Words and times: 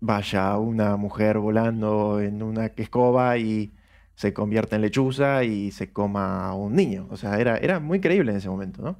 vaya 0.00 0.56
una 0.58 0.96
mujer 0.96 1.38
volando 1.38 2.20
en 2.20 2.42
una 2.42 2.66
escoba 2.66 3.38
y 3.38 3.72
se 4.14 4.32
convierta 4.32 4.76
en 4.76 4.82
lechuza 4.82 5.44
y 5.44 5.70
se 5.70 5.92
coma 5.92 6.48
a 6.48 6.54
un 6.54 6.74
niño. 6.74 7.06
O 7.10 7.16
sea, 7.16 7.38
era, 7.38 7.56
era 7.58 7.80
muy 7.80 8.00
creíble 8.00 8.32
en 8.32 8.38
ese 8.38 8.48
momento, 8.48 8.82
¿no? 8.82 8.98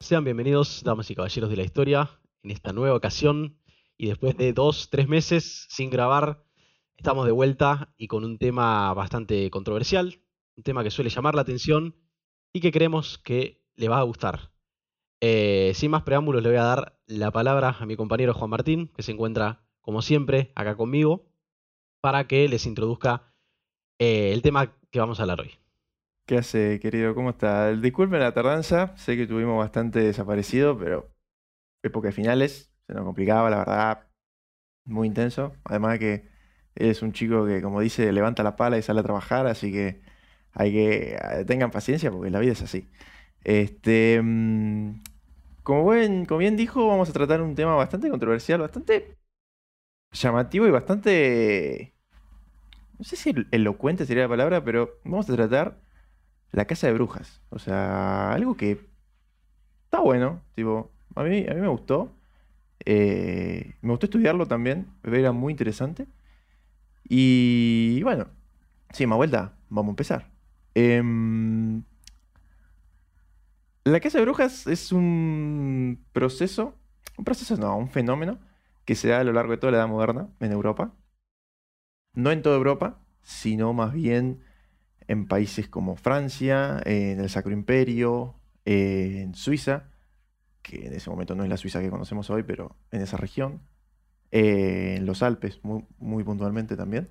Sean 0.00 0.22
bienvenidos, 0.22 0.82
damas 0.84 1.10
y 1.10 1.14
caballeros 1.14 1.48
de 1.48 1.56
la 1.56 1.62
historia, 1.62 2.10
en 2.42 2.50
esta 2.50 2.74
nueva 2.74 2.94
ocasión 2.94 3.58
y 3.96 4.08
después 4.08 4.36
de 4.36 4.52
dos, 4.52 4.90
tres 4.90 5.08
meses 5.08 5.66
sin 5.70 5.88
grabar, 5.88 6.44
estamos 6.98 7.24
de 7.24 7.32
vuelta 7.32 7.94
y 7.96 8.06
con 8.06 8.22
un 8.22 8.36
tema 8.36 8.92
bastante 8.92 9.48
controversial, 9.50 10.20
un 10.56 10.62
tema 10.62 10.82
que 10.84 10.90
suele 10.90 11.08
llamar 11.08 11.34
la 11.34 11.40
atención 11.40 11.96
y 12.54 12.60
que 12.60 12.72
creemos 12.72 13.18
que 13.18 13.60
le 13.74 13.88
va 13.88 13.98
a 13.98 14.04
gustar. 14.04 14.52
Eh, 15.20 15.72
sin 15.74 15.90
más 15.90 16.04
preámbulos, 16.04 16.42
le 16.42 16.50
voy 16.50 16.58
a 16.58 16.62
dar 16.64 16.98
la 17.06 17.32
palabra 17.32 17.76
a 17.78 17.84
mi 17.84 17.96
compañero 17.96 18.32
Juan 18.32 18.50
Martín, 18.50 18.92
que 18.94 19.02
se 19.02 19.12
encuentra, 19.12 19.66
como 19.80 20.02
siempre, 20.02 20.52
acá 20.54 20.76
conmigo, 20.76 21.26
para 22.00 22.28
que 22.28 22.48
les 22.48 22.64
introduzca 22.66 23.34
eh, 23.98 24.32
el 24.32 24.40
tema 24.40 24.78
que 24.90 25.00
vamos 25.00 25.18
a 25.18 25.24
hablar 25.24 25.40
hoy. 25.40 25.50
¿Qué 26.26 26.38
hace, 26.38 26.78
querido? 26.78 27.14
¿Cómo 27.14 27.30
está? 27.30 27.74
Disculpen 27.74 28.20
la 28.20 28.32
tardanza, 28.32 28.96
sé 28.96 29.16
que 29.16 29.26
tuvimos 29.26 29.58
bastante 29.58 29.98
desaparecido, 29.98 30.78
pero 30.78 31.12
época 31.82 32.08
de 32.08 32.12
finales, 32.12 32.72
se 32.86 32.94
nos 32.94 33.04
complicaba, 33.04 33.50
la 33.50 33.58
verdad, 33.58 34.06
muy 34.84 35.08
intenso. 35.08 35.54
Además 35.64 35.98
que 35.98 36.28
es 36.76 37.02
un 37.02 37.12
chico 37.12 37.46
que, 37.46 37.60
como 37.60 37.80
dice, 37.80 38.12
levanta 38.12 38.44
la 38.44 38.56
pala 38.56 38.78
y 38.78 38.82
sale 38.82 39.00
a 39.00 39.04
trabajar, 39.04 39.46
así 39.46 39.72
que 39.72 40.02
hay 40.54 40.72
que 40.72 41.16
eh, 41.16 41.44
tengan 41.46 41.70
paciencia 41.70 42.10
porque 42.10 42.30
la 42.30 42.40
vida 42.40 42.52
es 42.52 42.62
así. 42.62 42.88
Este, 43.44 44.20
mm, 44.22 45.02
como, 45.62 45.84
como 46.28 46.38
bien 46.38 46.56
dijo, 46.56 46.86
vamos 46.88 47.10
a 47.10 47.12
tratar 47.12 47.42
un 47.42 47.54
tema 47.54 47.74
bastante 47.76 48.10
controversial, 48.10 48.60
bastante 48.60 49.18
llamativo 50.12 50.66
y 50.66 50.70
bastante, 50.70 51.94
no 52.98 53.04
sé 53.04 53.16
si 53.16 53.34
elocuente 53.50 54.06
sería 54.06 54.24
la 54.24 54.28
palabra, 54.28 54.64
pero 54.64 54.98
vamos 55.04 55.28
a 55.28 55.34
tratar 55.34 55.80
la 56.52 56.66
casa 56.66 56.86
de 56.88 56.94
brujas. 56.94 57.42
O 57.50 57.58
sea, 57.58 58.32
algo 58.32 58.56
que 58.56 58.80
está 59.84 60.00
bueno, 60.00 60.42
tipo, 60.54 60.90
a 61.14 61.22
mí, 61.24 61.46
a 61.48 61.54
mí 61.54 61.60
me 61.60 61.68
gustó. 61.68 62.12
Eh, 62.86 63.74
me 63.82 63.90
gustó 63.92 64.06
estudiarlo 64.06 64.46
también, 64.46 64.88
era 65.04 65.32
muy 65.32 65.52
interesante. 65.52 66.06
Y 67.08 68.02
bueno, 68.02 68.28
sí, 68.92 69.06
más 69.06 69.16
vuelta, 69.18 69.54
vamos 69.70 69.90
a 69.90 69.92
empezar. 69.92 70.33
Em, 70.74 71.84
la 73.84 74.00
casa 74.00 74.18
de 74.18 74.24
brujas 74.24 74.66
es 74.66 74.92
un 74.92 76.04
proceso, 76.12 76.74
un 77.18 77.24
proceso 77.24 77.56
no, 77.56 77.76
un 77.76 77.90
fenómeno 77.90 78.40
que 78.84 78.94
se 78.94 79.08
da 79.08 79.20
a 79.20 79.24
lo 79.24 79.32
largo 79.32 79.52
de 79.52 79.58
toda 79.58 79.72
la 79.72 79.78
Edad 79.78 79.88
Moderna 79.88 80.28
en 80.40 80.52
Europa. 80.52 80.94
No 82.14 82.30
en 82.30 82.42
toda 82.42 82.56
Europa, 82.56 83.00
sino 83.22 83.72
más 83.72 83.92
bien 83.92 84.40
en 85.08 85.26
países 85.26 85.68
como 85.68 85.96
Francia, 85.96 86.80
en 86.84 87.20
el 87.20 87.28
Sacro 87.28 87.52
Imperio, 87.52 88.36
en 88.64 89.34
Suiza, 89.34 89.90
que 90.62 90.86
en 90.86 90.94
ese 90.94 91.10
momento 91.10 91.34
no 91.34 91.42
es 91.44 91.50
la 91.50 91.56
Suiza 91.56 91.80
que 91.80 91.90
conocemos 91.90 92.30
hoy, 92.30 92.42
pero 92.42 92.76
en 92.90 93.02
esa 93.02 93.16
región, 93.16 93.62
eh, 94.30 94.94
en 94.96 95.06
los 95.06 95.22
Alpes 95.22 95.60
muy, 95.62 95.84
muy 95.98 96.24
puntualmente 96.24 96.76
también. 96.76 97.10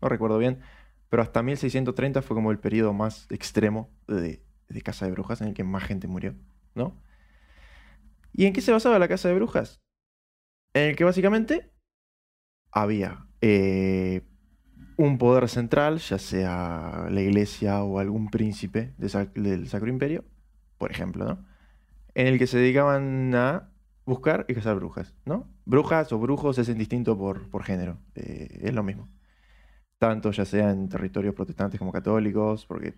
no 0.02 0.10
recuerdo 0.10 0.38
bien, 0.38 0.60
pero 1.10 1.24
hasta 1.24 1.44
1630 1.44 2.22
fue 2.22 2.36
como 2.36 2.52
el 2.52 2.60
periodo 2.60 2.94
más 2.94 3.28
extremo 3.32 3.90
de, 4.08 4.47
Casa 4.84 5.06
de 5.06 5.12
Brujas 5.12 5.42
en 5.42 5.50
el 5.50 5.54
que 5.54 5.64
más 5.64 5.84
gente 5.84 6.08
murió, 6.08 6.36
¿no? 6.76 6.96
¿Y 8.34 8.46
en 8.46 8.54
qué 8.54 8.62
se 8.62 8.72
basaba 8.72 9.00
la 9.00 9.08
Casa 9.08 9.30
de 9.30 9.36
Brujas? 9.36 9.82
En 10.74 10.90
el 10.90 10.96
que 10.96 11.04
básicamente 11.04 11.72
había 12.72 13.26
eh, 13.42 14.22
un 14.98 15.18
poder 15.18 15.50
central, 15.50 16.00
ya 16.00 16.18
sea 16.20 17.08
la 17.10 17.22
iglesia 17.22 17.84
o 17.84 18.00
algún 18.00 18.30
príncipe 18.30 18.94
del 18.98 19.68
Sacro 19.68 19.90
Imperio, 19.90 20.26
por 20.78 20.92
ejemplo, 20.92 21.26
¿no? 21.26 21.46
En 22.16 22.28
el 22.28 22.40
que 22.40 22.48
se 22.48 22.58
dedicaban 22.58 23.34
a 23.36 23.72
buscar 24.06 24.46
y 24.48 24.56
cazar 24.56 24.76
brujas, 24.76 25.14
¿no? 25.26 25.48
Brujas 25.66 26.12
o 26.14 26.20
brujos 26.20 26.58
es 26.58 26.70
indistinto 26.70 27.18
por, 27.18 27.50
por 27.50 27.64
género, 27.64 28.00
eh, 28.16 28.60
es 28.62 28.74
lo 28.74 28.84
mismo. 28.84 29.10
Tanto 30.00 30.32
ya 30.32 30.46
sea 30.46 30.72
en 30.72 30.90
territorios 30.90 31.36
protestantes 31.36 31.80
como 31.80 31.92
católicos, 31.92 32.66
porque 32.66 32.96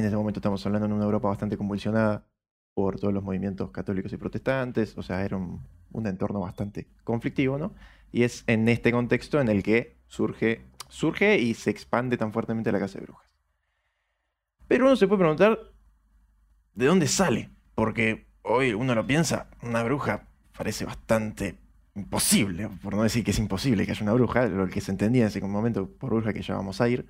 en 0.00 0.06
ese 0.06 0.16
momento 0.16 0.38
estamos 0.38 0.64
hablando 0.66 0.86
en 0.86 0.92
una 0.92 1.04
Europa 1.04 1.28
bastante 1.28 1.56
convulsionada 1.56 2.26
por 2.74 2.98
todos 2.98 3.12
los 3.12 3.22
movimientos 3.22 3.70
católicos 3.70 4.12
y 4.12 4.16
protestantes, 4.16 4.96
o 4.96 5.02
sea, 5.02 5.24
era 5.24 5.36
un, 5.36 5.66
un 5.92 6.06
entorno 6.06 6.40
bastante 6.40 6.86
conflictivo, 7.04 7.58
¿no? 7.58 7.74
Y 8.12 8.22
es 8.22 8.44
en 8.46 8.68
este 8.68 8.92
contexto 8.92 9.40
en 9.40 9.48
el 9.48 9.62
que 9.62 9.96
surge, 10.06 10.64
surge 10.88 11.38
y 11.38 11.54
se 11.54 11.70
expande 11.70 12.16
tan 12.16 12.32
fuertemente 12.32 12.72
la 12.72 12.78
casa 12.78 12.98
de 12.98 13.06
brujas. 13.06 13.28
Pero 14.66 14.86
uno 14.86 14.96
se 14.96 15.08
puede 15.08 15.20
preguntar, 15.20 15.58
¿de 16.74 16.86
dónde 16.86 17.08
sale? 17.08 17.50
Porque 17.74 18.28
hoy 18.42 18.74
uno 18.74 18.94
lo 18.94 19.06
piensa, 19.06 19.48
una 19.62 19.82
bruja 19.82 20.28
parece 20.56 20.84
bastante 20.84 21.58
imposible, 21.94 22.68
por 22.82 22.94
no 22.94 23.02
decir 23.02 23.24
que 23.24 23.32
es 23.32 23.38
imposible 23.38 23.84
que 23.84 23.92
haya 23.92 24.02
una 24.02 24.12
bruja, 24.12 24.46
lo 24.46 24.68
que 24.68 24.80
se 24.80 24.90
entendía 24.90 25.22
en 25.22 25.28
ese 25.28 25.40
momento 25.40 25.90
por 25.90 26.10
bruja 26.10 26.32
que 26.32 26.42
ya 26.42 26.54
vamos 26.54 26.80
a 26.80 26.88
ir. 26.88 27.06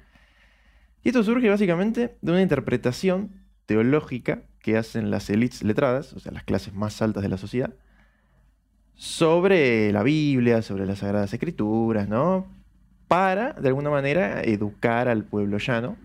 Y 1.03 1.09
esto 1.09 1.23
surge 1.23 1.49
básicamente 1.49 2.17
de 2.21 2.33
una 2.33 2.43
interpretación 2.43 3.31
teológica 3.67 4.43
que 4.61 4.77
hacen 4.77 5.11
las 5.11 5.31
élites 5.31 5.63
letradas, 5.63 6.13
o 6.13 6.21
sea, 6.21 6.33
las 6.33 6.45
clases 6.45 6.75
más 6.75 7.01
altas 7.03 7.23
de 7.23 7.29
la 7.29 7.37
sociedad, 7.37 7.75
sobre 8.95 9.93
la 9.93 10.03
Biblia, 10.03 10.61
sobre 10.63 10.85
las 10.87 10.99
Sagradas 10.99 11.33
Escrituras, 11.33 12.09
¿no? 12.09 12.47
Para, 13.07 13.53
de 13.53 13.69
alguna 13.69 13.91
manera, 13.91 14.43
educar 14.43 15.09
al 15.09 15.25
pueblo 15.25 15.59
llano, 15.59 15.97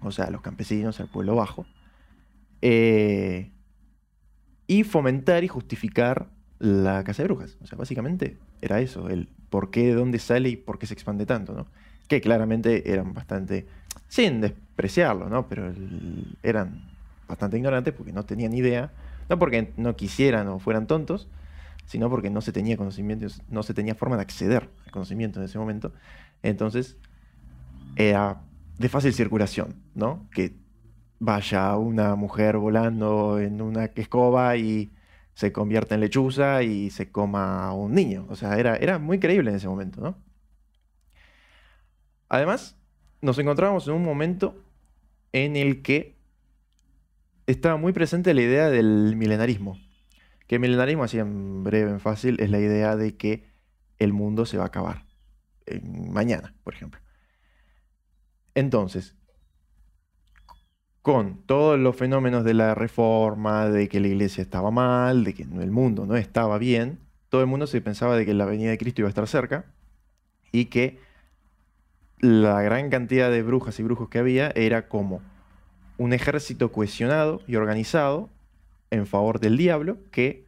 o 0.00 0.12
sea, 0.12 0.26
a 0.26 0.30
los 0.30 0.40
campesinos, 0.40 1.00
al 1.00 1.08
pueblo 1.08 1.34
bajo, 1.34 1.66
eh, 2.62 3.50
y 4.66 4.84
fomentar 4.84 5.44
y 5.44 5.48
justificar 5.48 6.28
la 6.58 7.02
casa 7.04 7.22
de 7.22 7.28
brujas. 7.28 7.58
O 7.60 7.66
sea, 7.66 7.76
básicamente 7.76 8.38
era 8.60 8.80
eso, 8.80 9.08
el 9.08 9.28
por 9.50 9.70
qué, 9.70 9.88
de 9.88 9.94
dónde 9.94 10.18
sale 10.18 10.48
y 10.48 10.56
por 10.56 10.78
qué 10.78 10.86
se 10.86 10.94
expande 10.94 11.26
tanto, 11.26 11.52
¿no? 11.52 11.66
Que 12.08 12.20
claramente 12.20 12.90
eran 12.92 13.12
bastante, 13.12 13.66
sin 14.12 14.42
despreciarlo, 14.42 15.30
¿no? 15.30 15.48
Pero 15.48 15.72
eran 16.42 16.84
bastante 17.26 17.56
ignorantes 17.56 17.94
porque 17.94 18.12
no 18.12 18.26
tenían 18.26 18.52
idea, 18.52 18.92
no 19.30 19.38
porque 19.38 19.72
no 19.78 19.96
quisieran 19.96 20.48
o 20.48 20.58
fueran 20.58 20.86
tontos, 20.86 21.30
sino 21.86 22.10
porque 22.10 22.28
no 22.28 22.42
se 22.42 22.52
tenía 22.52 22.76
conocimiento, 22.76 23.26
no 23.48 23.62
se 23.62 23.72
tenía 23.72 23.94
forma 23.94 24.16
de 24.16 24.22
acceder 24.22 24.68
al 24.84 24.92
conocimiento 24.92 25.40
en 25.40 25.46
ese 25.46 25.58
momento. 25.58 25.94
Entonces, 26.42 26.98
era 27.96 28.42
de 28.78 28.90
fácil 28.90 29.14
circulación, 29.14 29.76
¿no? 29.94 30.28
Que 30.30 30.56
vaya 31.18 31.74
una 31.78 32.14
mujer 32.14 32.58
volando 32.58 33.38
en 33.40 33.62
una 33.62 33.86
escoba 33.86 34.58
y 34.58 34.92
se 35.32 35.52
convierta 35.52 35.94
en 35.94 36.02
lechuza 36.02 36.62
y 36.62 36.90
se 36.90 37.10
coma 37.10 37.64
a 37.64 37.72
un 37.72 37.94
niño. 37.94 38.26
O 38.28 38.36
sea, 38.36 38.58
era, 38.58 38.76
era 38.76 38.98
muy 38.98 39.18
creíble 39.18 39.48
en 39.48 39.56
ese 39.56 39.68
momento, 39.68 40.02
¿no? 40.02 40.16
Además, 42.28 42.76
nos 43.22 43.38
encontrábamos 43.38 43.86
en 43.88 43.94
un 43.94 44.04
momento 44.04 44.62
en 45.32 45.56
el 45.56 45.80
que 45.82 46.18
estaba 47.46 47.76
muy 47.76 47.92
presente 47.92 48.34
la 48.34 48.42
idea 48.42 48.68
del 48.68 49.16
milenarismo. 49.16 49.78
Que 50.46 50.56
el 50.56 50.60
milenarismo, 50.60 51.04
así 51.04 51.18
en 51.18 51.64
breve, 51.64 51.90
en 51.90 52.00
fácil, 52.00 52.38
es 52.40 52.50
la 52.50 52.58
idea 52.58 52.96
de 52.96 53.16
que 53.16 53.46
el 53.98 54.12
mundo 54.12 54.44
se 54.44 54.58
va 54.58 54.64
a 54.64 54.66
acabar. 54.66 55.06
mañana, 56.10 56.54
por 56.64 56.74
ejemplo. 56.74 57.00
Entonces, 58.54 59.16
con 61.00 61.46
todos 61.46 61.78
los 61.78 61.96
fenómenos 61.96 62.44
de 62.44 62.54
la 62.54 62.74
reforma, 62.74 63.68
de 63.68 63.88
que 63.88 64.00
la 64.00 64.08
iglesia 64.08 64.42
estaba 64.42 64.70
mal, 64.70 65.24
de 65.24 65.34
que 65.34 65.44
el 65.44 65.70
mundo 65.70 66.04
no 66.06 66.16
estaba 66.16 66.58
bien, 66.58 67.00
todo 67.28 67.40
el 67.40 67.46
mundo 67.46 67.66
se 67.66 67.80
pensaba 67.80 68.16
de 68.16 68.26
que 68.26 68.34
la 68.34 68.44
venida 68.44 68.70
de 68.70 68.78
Cristo 68.78 69.00
iba 69.00 69.08
a 69.08 69.10
estar 69.10 69.26
cerca 69.28 69.72
y 70.50 70.66
que 70.66 70.98
la 72.22 72.62
gran 72.62 72.88
cantidad 72.88 73.32
de 73.32 73.42
brujas 73.42 73.78
y 73.80 73.82
brujos 73.82 74.08
que 74.08 74.20
había 74.20 74.52
era 74.54 74.88
como 74.88 75.20
un 75.98 76.12
ejército 76.12 76.70
cohesionado 76.70 77.42
y 77.48 77.56
organizado 77.56 78.30
en 78.90 79.06
favor 79.06 79.40
del 79.40 79.56
diablo 79.56 79.98
que 80.12 80.46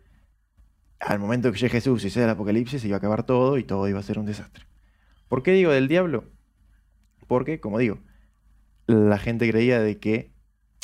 al 1.00 1.18
momento 1.18 1.50
que 1.50 1.58
llegue 1.58 1.72
Jesús 1.72 2.04
y 2.04 2.10
sea 2.10 2.24
el 2.24 2.30
apocalipsis, 2.30 2.80
se 2.80 2.86
iba 2.86 2.96
a 2.96 2.98
acabar 2.98 3.24
todo 3.24 3.58
y 3.58 3.64
todo 3.64 3.88
iba 3.88 3.98
a 3.98 4.04
ser 4.04 4.20
un 4.20 4.24
desastre. 4.24 4.66
¿Por 5.28 5.42
qué 5.42 5.50
digo 5.50 5.72
del 5.72 5.88
diablo? 5.88 6.24
Porque, 7.26 7.58
como 7.58 7.78
digo, 7.78 7.98
la 8.86 9.18
gente 9.18 9.50
creía 9.50 9.80
de 9.80 9.98
que, 9.98 10.32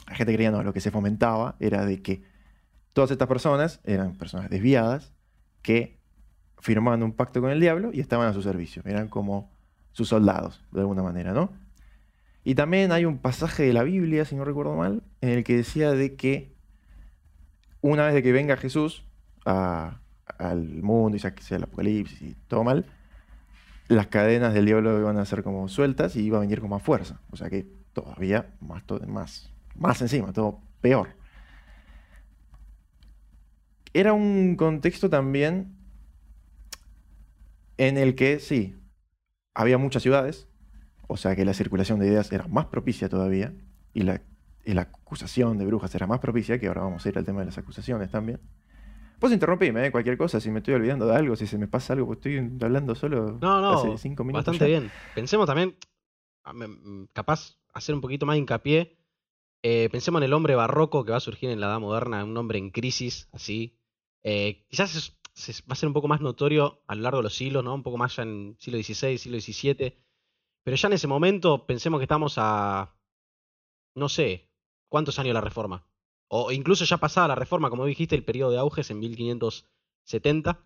la 0.09 0.17
gente 0.17 0.35
creía 0.35 0.51
no, 0.51 0.65
lo 0.65 0.73
que 0.73 0.81
se 0.81 0.91
fomentaba 0.91 1.57
era 1.61 1.87
de 1.87 2.03
que 2.03 2.25
todas 2.93 3.13
estas 3.13 3.29
personas 3.29 3.81
eran 3.85 4.17
personas 4.17 4.51
desviadas 4.51 5.15
que 5.63 6.01
firmaban 6.59 7.05
un 7.05 7.13
pacto 7.13 7.41
con 7.41 7.51
el 7.51 7.61
diablo 7.61 7.91
y 7.93 8.01
estaban 8.01 8.27
a 8.27 8.33
su 8.33 8.43
servicio, 8.43 8.83
eran 8.85 9.09
como 9.09 9.60
sus 9.93 10.09
soldados, 10.09 10.65
de 10.73 10.81
alguna 10.81 11.03
manera, 11.03 11.33
¿no? 11.33 11.53
Y 12.43 12.55
también 12.55 12.93
hay 12.93 13.05
un 13.05 13.19
pasaje 13.19 13.65
de 13.65 13.73
la 13.73 13.83
Biblia, 13.83 14.25
si 14.25 14.35
no 14.35 14.45
recuerdo 14.45 14.75
mal, 14.75 15.03
en 15.21 15.31
el 15.31 15.45
que 15.45 15.57
decía 15.57 15.93
de 15.93 16.17
que 16.17 16.55
una 17.83 18.07
vez 18.07 18.15
de 18.15 18.23
que 18.23 18.33
venga 18.33 18.57
Jesús 18.57 19.05
al 19.45 20.83
mundo 20.83 21.17
y 21.17 21.21
sea 21.21 21.57
el 21.57 21.65
apocalipsis 21.65 22.23
y 22.23 22.35
todo 22.49 22.65
mal, 22.65 22.87
las 23.89 24.07
cadenas 24.07 24.55
del 24.55 24.67
diablo 24.67 24.99
iban 24.99 25.19
a 25.19 25.25
ser 25.25 25.43
como 25.43 25.69
sueltas 25.69 26.17
y 26.17 26.21
iba 26.21 26.39
a 26.39 26.41
venir 26.41 26.61
con 26.61 26.71
más 26.71 26.83
fuerza. 26.83 27.21
O 27.31 27.37
sea 27.37 27.51
que 27.51 27.67
todavía 27.93 28.55
más, 28.61 28.85
más, 29.07 29.51
más 29.75 30.01
encima, 30.01 30.33
todo 30.33 30.61
peor. 30.81 31.17
Era 33.93 34.13
un 34.13 34.55
contexto 34.55 35.11
también 35.11 35.77
en 37.77 37.99
el 37.99 38.15
que 38.15 38.39
sí, 38.39 38.77
había 39.61 39.79
muchas 39.79 40.03
ciudades, 40.03 40.49
o 41.07 41.17
sea 41.17 41.37
que 41.37 41.45
la 41.45 41.55
circulación 41.55 41.99
de 41.99 42.07
ideas 42.07 42.33
era 42.33 42.47
más 42.49 42.67
propicia 42.67 43.09
todavía, 43.09 43.53
y 43.93 44.03
la, 44.03 44.23
la 44.65 44.83
acusación 44.83 45.59
de 45.59 45.67
brujas 45.67 45.95
era 45.95 46.07
más 46.07 46.21
propicia, 46.21 46.59
que 46.59 46.69
ahora 46.69 46.83
vamos 46.83 47.05
a 47.05 47.09
ir 47.09 47.19
al 47.19 47.25
tema 47.25 47.41
de 47.41 47.47
las 47.47 47.59
acusaciones 47.59 48.11
también. 48.11 48.41
Pues 49.19 49.35
interrumpirme, 49.35 49.87
¿eh? 49.87 49.93
cualquier 49.93 50.17
cosa, 50.17 50.41
si 50.41 50.51
me 50.51 50.61
estoy 50.61 50.75
olvidando 50.75 51.07
de 51.07 51.15
algo, 51.15 51.37
si 51.37 51.47
se 51.47 51.59
me 51.59 51.69
pasa 51.69 51.93
algo, 51.93 52.07
pues 52.07 52.19
estoy 52.19 52.39
hablando 52.39 52.95
solo 52.95 53.39
no, 53.39 53.61
no, 53.61 53.73
hace 53.73 53.99
cinco 53.99 54.25
minutos. 54.25 54.47
Bastante 54.47 54.67
bien. 54.67 54.91
Pensemos 55.15 55.47
también, 55.47 55.77
mm, 56.47 57.05
capaz, 57.13 57.59
hacer 57.75 57.95
un 57.95 58.01
poquito 58.01 58.25
más 58.25 58.39
hincapié. 58.39 58.97
Eh, 59.63 59.91
pensemos 59.93 60.21
en 60.21 60.25
el 60.25 60.33
hombre 60.33 60.55
barroco 60.55 61.05
que 61.05 61.11
va 61.11 61.19
a 61.19 61.21
surgir 61.21 61.51
en 61.51 61.61
la 61.61 61.67
edad 61.67 61.81
moderna, 61.81 62.25
un 62.25 62.35
hombre 62.39 62.59
en 62.59 62.71
crisis, 62.71 63.29
así. 63.33 63.77
Eh, 64.23 64.65
quizás 64.71 65.20
va 65.69 65.73
a 65.73 65.77
ser 65.77 65.87
un 65.89 65.95
poco 65.95 66.09
más 66.09 66.21
notorio 66.21 66.83
a 66.87 66.95
lo 66.95 67.03
largo 67.03 67.19
de 67.19 67.25
los 67.25 67.35
siglos, 67.35 67.65
¿no? 67.65 67.75
Un 67.75 67.83
poco 67.83 67.99
más 67.99 68.17
ya 68.17 68.23
en 68.25 68.57
siglo 68.59 68.83
XVI, 68.83 69.19
siglo 69.19 69.41
XVII. 69.41 69.97
Pero 70.65 70.77
ya 70.77 70.89
en 70.89 70.95
ese 70.95 71.07
momento 71.07 71.67
pensemos 71.67 71.99
que 71.99 72.05
estamos 72.05 72.35
a, 72.37 72.95
no 73.95 74.09
sé, 74.09 74.51
¿cuántos 74.89 75.19
años 75.19 75.35
la 75.35 75.41
reforma? 75.41 75.91
o 76.33 76.53
incluso 76.53 76.85
ya 76.85 76.99
pasada 76.99 77.29
la 77.29 77.35
reforma, 77.35 77.71
como 77.71 77.87
dijiste, 77.87 78.15
el 78.15 78.25
periodo 78.25 78.53
de 78.53 78.59
auge 78.59 78.83
es 78.83 78.91
en 78.91 79.01
1570. 79.01 80.65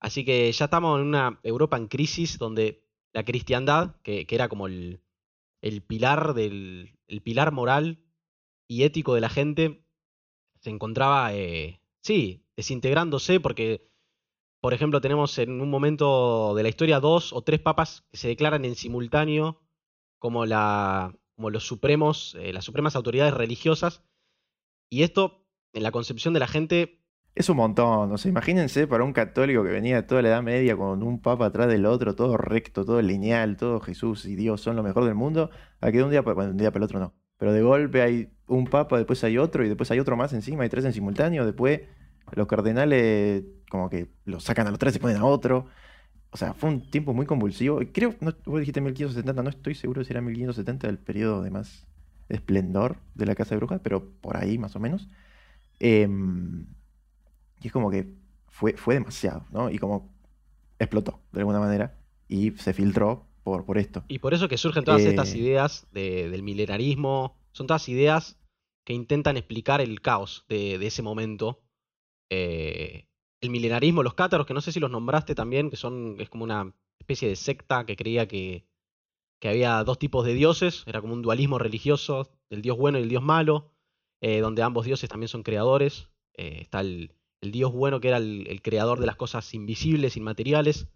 Así 0.00 0.24
que 0.24 0.52
ya 0.52 0.66
estamos 0.66 1.00
en 1.00 1.06
una 1.06 1.40
Europa 1.42 1.78
en 1.78 1.88
crisis 1.88 2.38
donde 2.38 2.86
la 3.14 3.24
cristiandad, 3.24 3.96
que, 4.02 4.26
era 4.28 4.48
como 4.48 4.66
el, 4.66 5.00
pilar 5.86 6.34
del 6.34 6.94
el 7.08 7.22
pilar 7.22 7.52
moral 7.52 8.04
y 8.68 8.82
ético 8.82 9.14
de 9.14 9.22
la 9.22 9.30
gente, 9.30 9.82
se 10.60 10.68
encontraba, 10.68 11.34
eh, 11.34 11.80
sí, 12.02 12.44
desintegrándose 12.54 13.40
porque, 13.40 13.90
por 14.60 14.74
ejemplo, 14.74 15.00
tenemos 15.00 15.38
en 15.38 15.60
un 15.60 15.70
momento 15.70 16.54
de 16.54 16.62
la 16.62 16.68
historia 16.68 17.00
dos 17.00 17.32
o 17.32 17.42
tres 17.42 17.60
papas 17.60 18.04
que 18.10 18.16
se 18.16 18.28
declaran 18.28 18.64
en 18.64 18.74
simultáneo 18.74 19.60
como, 20.18 20.46
la, 20.46 21.14
los 21.36 21.66
supremos, 21.66 22.36
eh, 22.40 22.52
las 22.52 22.64
supremas 22.64 22.96
autoridades 22.96 23.34
religiosas 23.34 24.02
y 24.90 25.02
esto, 25.02 25.46
en 25.72 25.82
la 25.82 25.92
concepción 25.92 26.34
de 26.34 26.40
la 26.40 26.48
gente... 26.48 27.04
Es 27.34 27.48
un 27.48 27.58
montón, 27.58 28.10
o 28.10 28.18
sea, 28.18 28.30
imagínense 28.30 28.88
para 28.88 29.04
un 29.04 29.12
católico 29.12 29.62
que 29.62 29.70
venía 29.70 29.96
de 29.96 30.02
toda 30.02 30.22
la 30.22 30.28
Edad 30.28 30.42
Media 30.42 30.76
con 30.76 31.04
un 31.04 31.20
papa 31.20 31.46
atrás 31.46 31.68
del 31.68 31.86
otro, 31.86 32.16
todo 32.16 32.36
recto, 32.36 32.84
todo 32.84 33.00
lineal, 33.00 33.56
todo 33.56 33.78
Jesús 33.78 34.24
y 34.24 34.34
Dios 34.34 34.60
son 34.60 34.74
lo 34.74 34.82
mejor 34.82 35.04
del 35.04 35.14
mundo, 35.14 35.50
a 35.80 35.92
que 35.92 35.98
de 35.98 36.04
un 36.04 36.10
día, 36.10 36.22
bueno, 36.22 36.50
un 36.50 36.56
día 36.56 36.72
para 36.72 36.78
el 36.78 36.84
otro 36.84 36.98
no. 36.98 37.14
Pero 37.36 37.52
de 37.52 37.62
golpe 37.62 38.02
hay 38.02 38.32
un 38.48 38.66
papa, 38.66 38.96
después 38.96 39.22
hay 39.22 39.38
otro 39.38 39.64
y 39.64 39.68
después 39.68 39.88
hay 39.92 40.00
otro 40.00 40.16
más 40.16 40.32
encima, 40.32 40.64
hay 40.64 40.68
tres 40.68 40.84
en 40.84 40.92
simultáneo, 40.92 41.46
después 41.46 41.82
los 42.34 42.46
cardenales 42.46 43.44
como 43.70 43.90
que 43.90 44.08
los 44.24 44.44
sacan 44.44 44.66
a 44.66 44.70
los 44.70 44.78
tres 44.78 44.96
y 44.96 44.98
ponen 44.98 45.18
a 45.18 45.24
otro. 45.24 45.66
O 46.30 46.36
sea, 46.36 46.54
fue 46.54 46.70
un 46.70 46.90
tiempo 46.90 47.14
muy 47.14 47.26
convulsivo. 47.26 47.80
Creo, 47.92 48.14
no, 48.20 48.34
vos 48.44 48.60
dijiste 48.60 48.80
1570, 48.80 49.42
no 49.42 49.50
estoy 49.50 49.74
seguro 49.74 50.04
si 50.04 50.12
era 50.12 50.20
1570 50.20 50.88
el 50.88 50.98
periodo 50.98 51.42
de 51.42 51.50
más 51.50 51.86
esplendor 52.28 52.98
de 53.14 53.26
la 53.26 53.34
Casa 53.34 53.54
de 53.54 53.58
Brujas, 53.58 53.80
pero 53.82 54.10
por 54.20 54.36
ahí 54.36 54.58
más 54.58 54.76
o 54.76 54.80
menos. 54.80 55.08
Em, 55.80 56.66
y 57.62 57.66
es 57.68 57.72
como 57.72 57.90
que 57.90 58.14
fue, 58.48 58.74
fue 58.74 58.94
demasiado, 58.94 59.46
¿no? 59.50 59.70
Y 59.70 59.78
como 59.78 60.12
explotó 60.78 61.20
de 61.32 61.40
alguna 61.40 61.60
manera 61.60 61.98
y 62.28 62.50
se 62.52 62.72
filtró 62.72 63.26
por, 63.42 63.64
por 63.64 63.78
esto. 63.78 64.04
Y 64.08 64.18
por 64.18 64.34
eso 64.34 64.48
que 64.48 64.58
surgen 64.58 64.84
todas 64.84 65.02
estas 65.02 65.34
eh, 65.34 65.38
ideas 65.38 65.86
del 65.92 66.42
milenarismo, 66.42 67.36
son 67.52 67.66
todas 67.66 67.88
ideas 67.88 68.38
que 68.84 68.94
intentan 68.94 69.36
explicar 69.36 69.80
el 69.80 70.00
caos 70.00 70.46
de, 70.48 70.74
ese 70.86 71.02
momento. 71.02 71.60
Eh, 72.30 73.06
el 73.40 73.50
milenarismo, 73.50 74.02
los 74.02 74.14
cátaros, 74.14 74.46
que 74.46 74.54
no 74.54 74.60
sé 74.60 74.72
si 74.72 74.80
los 74.80 74.90
nombraste 74.90 75.34
también, 75.34 75.70
que 75.70 75.76
son, 75.76 76.16
es 76.18 76.28
como 76.28 76.44
una 76.44 76.74
especie 76.98 77.28
de 77.28 77.36
secta 77.36 77.86
que 77.86 77.96
creía 77.96 78.26
que 78.26 78.66
que 79.38 79.48
había 79.48 79.82
dos 79.84 79.98
tipos 79.98 80.24
de 80.24 80.34
dioses, 80.34 80.84
era 80.86 81.00
como 81.00 81.14
un 81.14 81.22
dualismo 81.22 81.58
religioso, 81.58 82.30
el 82.50 82.62
dios 82.62 82.76
bueno 82.76 82.98
y 82.98 83.02
el 83.02 83.08
dios 83.08 83.22
malo, 83.22 83.70
eh, 84.20 84.40
donde 84.40 84.62
ambos 84.62 84.84
dioses 84.86 85.08
también 85.08 85.28
son 85.28 85.42
creadores. 85.42 86.08
Eh, 86.34 86.58
está 86.62 86.80
el, 86.80 87.12
dios 87.40 87.72
bueno 87.72 88.00
que 88.00 88.08
era 88.08 88.16
el, 88.16 88.60
creador 88.62 88.98
de 88.98 89.06
las 89.06 89.16
cosas 89.16 89.54
invisibles, 89.54 90.16
inmateriales, 90.16 90.88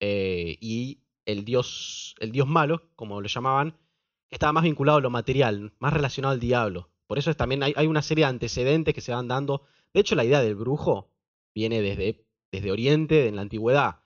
y 0.00 0.98
el 1.26 1.44
dios, 1.44 2.16
el 2.18 2.32
dios 2.32 2.48
malo, 2.48 2.90
como 2.96 3.20
lo 3.20 3.28
llamaban, 3.28 3.76
estaba 4.30 4.52
más 4.52 4.64
vinculado 4.64 4.98
a 4.98 5.00
lo 5.00 5.10
material, 5.10 5.72
más 5.78 5.92
relacionado 5.92 6.34
al 6.34 6.40
diablo. 6.40 6.90
Por 7.06 7.18
eso 7.18 7.32
también 7.34 7.62
hay, 7.62 7.72
hay, 7.76 7.86
una 7.86 8.02
serie 8.02 8.24
de 8.24 8.30
antecedentes 8.30 8.94
que 8.94 9.00
se 9.00 9.12
van 9.12 9.28
dando. 9.28 9.62
De 9.94 10.00
hecho, 10.00 10.14
la 10.14 10.24
idea 10.24 10.40
del 10.40 10.54
brujo 10.54 11.10
viene 11.54 11.82
desde, 11.82 12.26
desde 12.50 12.72
Oriente, 12.72 13.28
en 13.28 13.36
la 13.36 13.42
antigüedad, 13.42 14.00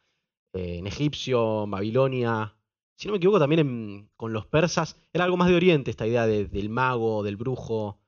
en 0.53 0.87
Egipcio, 0.87 1.67
Babilonia, 1.67 2.57
si 2.97 3.09
no 3.09 3.13
me 3.13 3.19
equivoco, 3.19 3.39
también 3.39 4.11
con 4.17 4.33
los 4.33 4.47
persas, 4.47 4.99
era 5.13 5.25
algo 5.25 5.37
más 5.37 5.49
de 5.49 5.57
Oriente 5.57 5.91
esta 5.91 6.07
idea 6.07 6.27
del 6.27 6.71
mago, 6.71 7.23
del 7.23 7.37
brujo, 7.37 8.01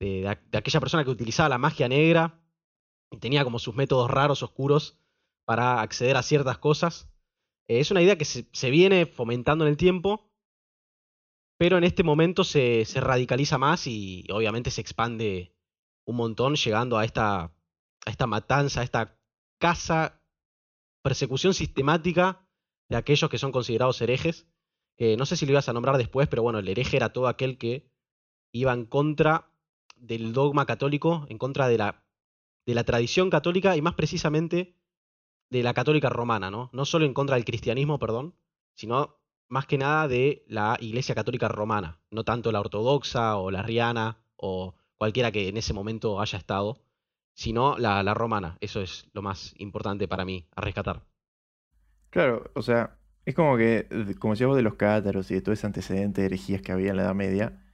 de, 0.00 0.28
aquella 0.28 0.80
persona 0.80 1.04
que 1.04 1.10
utilizaba 1.10 1.48
la 1.48 1.58
magia 1.58 1.88
negra 1.88 2.40
y 3.10 3.18
tenía 3.18 3.44
como 3.44 3.60
sus 3.60 3.76
métodos 3.76 4.10
raros, 4.10 4.42
oscuros, 4.42 4.98
para 5.44 5.80
acceder 5.80 6.16
a 6.16 6.22
ciertas 6.22 6.58
cosas. 6.58 7.08
Eh, 7.68 7.78
es 7.78 7.90
una 7.92 8.02
idea 8.02 8.18
que 8.18 8.24
se, 8.24 8.70
viene 8.70 9.06
fomentando 9.06 9.64
en 9.64 9.70
el 9.70 9.76
tiempo, 9.76 10.28
pero 11.56 11.78
en 11.78 11.84
este 11.84 12.02
momento 12.02 12.42
se, 12.42 12.84
se 12.84 13.00
radicaliza 13.00 13.58
más 13.58 13.86
y, 13.86 14.26
obviamente 14.32 14.72
se 14.72 14.80
expande 14.80 15.54
un 16.12 16.18
montón, 16.18 16.54
llegando 16.54 16.98
a 16.98 17.04
esta, 17.04 17.42
a 17.44 18.10
esta 18.10 18.26
matanza, 18.26 18.80
a 18.80 18.84
esta 18.84 19.18
casa, 19.58 20.22
persecución 21.02 21.54
sistemática 21.54 22.46
de 22.88 22.96
aquellos 22.96 23.28
que 23.28 23.38
son 23.38 23.52
considerados 23.52 24.00
herejes. 24.00 24.46
no 25.18 25.26
sé 25.26 25.36
si 25.36 25.46
lo 25.46 25.52
ibas 25.52 25.68
a 25.68 25.72
nombrar 25.72 25.98
después, 25.98 26.28
pero 26.28 26.42
bueno, 26.42 26.60
el 26.60 26.68
hereje 26.68 26.96
era 26.96 27.12
todo 27.12 27.26
aquel 27.26 27.58
que 27.58 27.90
iba 28.52 28.72
en 28.72 28.86
contra 28.86 29.50
del 29.96 30.32
dogma 30.32 30.66
católico, 30.66 31.26
en 31.28 31.38
contra 31.38 31.68
de 31.68 31.78
la, 31.78 32.04
de 32.66 32.74
la 32.74 32.84
tradición 32.84 33.30
católica 33.30 33.76
y 33.76 33.82
más 33.82 33.94
precisamente 33.94 34.76
de 35.50 35.62
la 35.62 35.74
católica 35.74 36.08
romana, 36.08 36.50
¿no? 36.50 36.70
No 36.72 36.84
solo 36.84 37.04
en 37.04 37.14
contra 37.14 37.36
del 37.36 37.44
cristianismo, 37.44 37.98
perdón, 37.98 38.34
sino 38.74 39.18
más 39.48 39.66
que 39.66 39.78
nada 39.78 40.08
de 40.08 40.44
la 40.48 40.78
Iglesia 40.80 41.14
Católica 41.14 41.46
Romana, 41.48 42.00
no 42.10 42.24
tanto 42.24 42.52
la 42.52 42.60
ortodoxa 42.60 43.36
o 43.36 43.50
la 43.50 43.62
riana 43.62 44.24
o 44.36 44.74
cualquiera 45.02 45.32
que 45.32 45.48
en 45.48 45.56
ese 45.56 45.74
momento 45.74 46.20
haya 46.20 46.38
estado, 46.38 46.78
sino 47.34 47.76
la, 47.76 48.04
la 48.04 48.14
romana. 48.14 48.56
Eso 48.60 48.80
es 48.80 49.10
lo 49.12 49.20
más 49.20 49.52
importante 49.58 50.06
para 50.06 50.24
mí 50.24 50.46
a 50.54 50.60
rescatar. 50.60 51.02
Claro, 52.10 52.52
o 52.54 52.62
sea, 52.62 52.98
es 53.24 53.34
como 53.34 53.56
que, 53.56 53.88
como 54.20 54.34
decíamos 54.34 54.54
de 54.54 54.62
los 54.62 54.76
cátaros 54.76 55.28
y 55.32 55.34
de 55.34 55.42
todo 55.42 55.54
ese 55.54 55.66
antecedente 55.66 56.20
de 56.20 56.28
herejías 56.28 56.62
que 56.62 56.70
había 56.70 56.90
en 56.90 56.98
la 56.98 57.02
Edad 57.02 57.16
Media, 57.16 57.64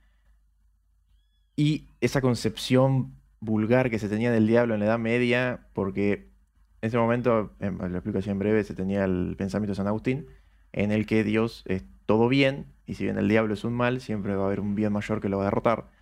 y 1.55 1.89
esa 2.01 2.23
concepción 2.23 3.21
vulgar 3.41 3.91
que 3.91 3.99
se 3.99 4.09
tenía 4.09 4.33
del 4.33 4.47
diablo 4.47 4.73
en 4.73 4.81
la 4.81 4.87
Edad 4.87 4.99
Media, 4.99 5.69
porque 5.75 6.33
en 6.81 6.89
ese 6.89 6.97
momento, 6.97 7.53
en 7.61 7.77
la 7.77 7.99
explicación 7.99 8.39
breve, 8.39 8.65
se 8.65 8.75
tenía 8.75 9.05
el 9.05 9.35
pensamiento 9.37 9.73
de 9.73 9.77
San 9.77 9.87
Agustín, 9.87 10.29
en 10.73 10.93
el 10.93 11.05
que 11.05 11.25
Dios 11.25 11.63
es 11.67 11.85
todo 12.07 12.27
bien, 12.29 12.73
y 12.87 12.95
si 12.95 13.05
bien 13.05 13.19
el 13.19 13.29
diablo 13.29 13.53
es 13.53 13.65
un 13.65 13.75
mal, 13.75 14.01
siempre 14.01 14.35
va 14.35 14.45
a 14.45 14.47
haber 14.47 14.61
un 14.61 14.75
bien 14.75 14.95
mayor 14.95 15.21
que 15.21 15.29
lo 15.29 15.37
va 15.37 15.43
a 15.43 15.49
derrotar. 15.49 15.98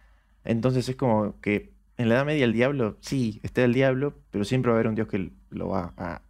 Entonces 0.46 0.88
es 0.88 0.96
como 0.96 1.40
que 1.40 1.74
en 1.96 2.08
la 2.08 2.16
Edad 2.16 2.26
Media 2.26 2.44
el 2.44 2.52
diablo, 2.52 2.96
sí, 3.00 3.40
está 3.42 3.64
el 3.64 3.74
diablo, 3.74 4.14
pero 4.30 4.44
siempre 4.44 4.70
va 4.70 4.76
a 4.76 4.78
haber 4.78 4.88
un 4.88 4.94
Dios 4.94 5.08
que 5.08 5.32
lo 5.50 5.68
va 5.68 5.94
a, 5.96 6.22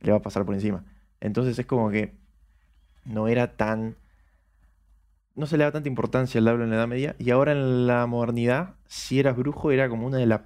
le 0.00 0.12
va 0.12 0.18
a 0.18 0.22
pasar 0.22 0.44
por 0.44 0.54
encima. 0.54 0.84
Entonces 1.20 1.58
es 1.58 1.66
como 1.66 1.90
que 1.90 2.14
no 3.04 3.28
era 3.28 3.56
tan... 3.56 3.96
No 5.34 5.46
se 5.46 5.56
le 5.56 5.62
daba 5.64 5.72
tanta 5.72 5.88
importancia 5.88 6.38
al 6.38 6.44
diablo 6.44 6.64
en 6.64 6.70
la 6.70 6.76
Edad 6.76 6.88
Media. 6.88 7.16
Y 7.18 7.30
ahora 7.30 7.52
en 7.52 7.86
la 7.86 8.06
modernidad, 8.06 8.74
si 8.86 9.18
eras 9.20 9.36
brujo, 9.36 9.70
era 9.70 9.88
como 9.88 10.06
una 10.06 10.18
de 10.18 10.26
las... 10.26 10.42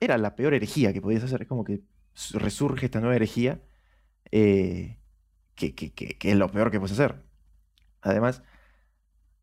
Era 0.00 0.18
la 0.18 0.34
peor 0.36 0.54
herejía 0.54 0.92
que 0.92 1.00
podías 1.00 1.24
hacer. 1.24 1.42
Es 1.42 1.48
como 1.48 1.64
que 1.64 1.82
resurge 2.32 2.86
esta 2.86 3.00
nueva 3.00 3.16
herejía 3.16 3.60
eh, 4.32 4.98
que, 5.54 5.74
que- 5.74 5.92
que- 5.92 6.18
que 6.18 6.30
es 6.32 6.36
lo 6.36 6.50
peor 6.50 6.70
que 6.70 6.80
puedes 6.80 6.92
hacer. 6.98 7.22
Además, 8.02 8.42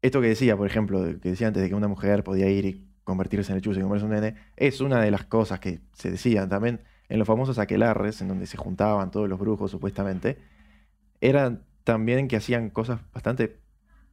esto 0.02 0.22
que 0.22 0.28
decía, 0.28 0.58
por 0.58 0.68
ejemplo, 0.68 1.04
que 1.22 1.30
decía 1.30 1.48
antes 1.48 1.62
de 1.64 1.70
que 1.70 1.76
una 1.76 1.88
mujer 1.88 2.24
podía 2.24 2.50
ir 2.50 2.66
y 2.66 2.91
convertirse 3.04 3.52
en 3.52 3.58
lechuza 3.58 3.80
y 3.80 3.84
comerse 3.84 4.06
un 4.06 4.12
nene, 4.12 4.36
es 4.56 4.82
una 4.82 5.02
de 5.02 5.12
las 5.12 5.26
cosas 5.26 5.60
que 5.60 5.82
se 5.94 6.12
decían 6.12 6.50
también 6.50 6.82
en 7.10 7.20
los 7.20 7.28
famosos 7.28 7.60
aquelarres, 7.60 8.22
en 8.22 8.30
donde 8.30 8.48
se 8.48 8.58
juntaban 8.58 9.12
todos 9.12 9.28
los 9.28 9.40
brujos 9.40 9.72
supuestamente, 9.72 10.38
eran 11.20 11.64
también 11.84 12.28
que 12.28 12.38
hacían 12.38 12.70
cosas 12.70 13.02
bastante 13.14 13.60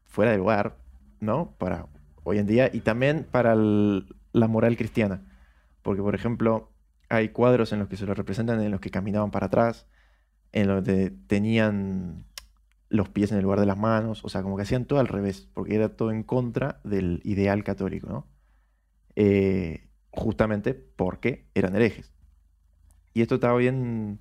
fuera 0.07 0.33
de 0.33 0.39
lugar, 0.39 0.79
¿no? 1.21 1.55
Para 1.59 1.87
hoy 2.25 2.39
en 2.39 2.47
día 2.47 2.71
y 2.73 2.81
también 2.81 3.27
para 3.31 3.55
la 3.55 4.49
moral 4.49 4.77
cristiana. 4.77 5.23
Porque, 5.83 6.03
por 6.03 6.15
ejemplo, 6.15 6.73
hay 7.09 7.29
cuadros 7.31 7.73
en 7.73 7.79
los 7.79 7.89
que 7.89 7.97
se 7.97 8.07
lo 8.07 8.15
representan 8.15 8.61
en 8.61 8.71
los 8.71 8.81
que 8.81 8.91
caminaban 8.91 9.31
para 9.31 9.47
atrás, 9.47 9.87
en 10.53 10.69
los 10.69 10.85
que 10.85 11.13
tenían 11.27 12.25
los 12.89 13.09
pies 13.09 13.31
en 13.33 13.39
el 13.39 13.45
lugar 13.45 13.61
de 13.61 13.67
las 13.67 13.79
manos, 13.79 14.25
o 14.25 14.29
sea, 14.29 14.43
como 14.43 14.57
que 14.57 14.63
hacían 14.63 14.87
todo 14.87 14.99
al 14.99 15.09
revés, 15.09 15.49
porque 15.55 15.75
era 15.75 15.91
todo 15.91 16.11
en 16.11 16.23
contra 16.23 16.81
del 16.85 17.21
ideal 17.25 17.65
católico, 17.65 18.09
¿no? 18.09 18.27
Eh, 19.17 19.89
justamente 20.11 20.75
porque 20.75 21.49
eran 21.55 21.77
herejes. 21.77 22.13
Y 23.15 23.23
esto 23.23 23.37
estaba 23.37 23.57
bien 23.59 24.21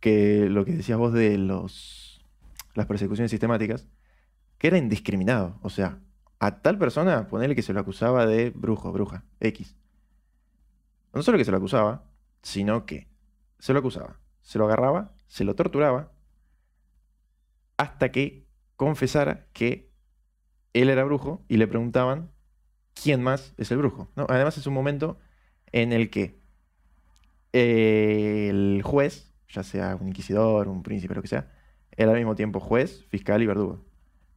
que 0.00 0.48
lo 0.48 0.64
que 0.64 0.72
decías 0.72 0.98
vos 0.98 1.12
de 1.12 1.38
los, 1.38 2.20
las 2.74 2.86
persecuciones 2.86 3.30
sistemáticas, 3.30 3.88
que 4.58 4.68
era 4.68 4.78
indiscriminado, 4.78 5.58
o 5.62 5.70
sea, 5.70 6.00
a 6.38 6.62
tal 6.62 6.78
persona, 6.78 7.26
ponerle 7.26 7.56
que 7.56 7.62
se 7.62 7.72
lo 7.72 7.80
acusaba 7.80 8.26
de 8.26 8.50
brujo, 8.50 8.92
bruja, 8.92 9.24
X. 9.40 9.76
No 11.12 11.22
solo 11.22 11.38
que 11.38 11.44
se 11.44 11.50
lo 11.50 11.56
acusaba, 11.56 12.04
sino 12.42 12.86
que 12.86 13.08
se 13.58 13.72
lo 13.72 13.80
acusaba, 13.80 14.20
se 14.42 14.58
lo 14.58 14.66
agarraba, 14.66 15.14
se 15.26 15.44
lo 15.44 15.54
torturaba, 15.54 16.12
hasta 17.76 18.12
que 18.12 18.46
confesara 18.76 19.48
que 19.52 19.90
él 20.72 20.90
era 20.90 21.04
brujo 21.04 21.44
y 21.48 21.56
le 21.56 21.66
preguntaban 21.66 22.30
quién 23.02 23.22
más 23.22 23.54
es 23.58 23.70
el 23.70 23.78
brujo. 23.78 24.08
Además 24.28 24.58
es 24.58 24.66
un 24.66 24.74
momento 24.74 25.18
en 25.72 25.92
el 25.92 26.10
que 26.10 26.38
eh, 27.52 28.48
el 28.50 28.82
juez, 28.84 29.32
ya 29.48 29.62
sea 29.62 29.96
un 29.96 30.08
inquisidor, 30.08 30.68
un 30.68 30.82
príncipe, 30.82 31.14
lo 31.14 31.22
que 31.22 31.28
sea, 31.28 31.50
era 31.96 32.10
al 32.12 32.16
mismo 32.18 32.34
tiempo 32.34 32.60
juez, 32.60 33.04
fiscal 33.08 33.42
y 33.42 33.46
verdugo. 33.46 33.84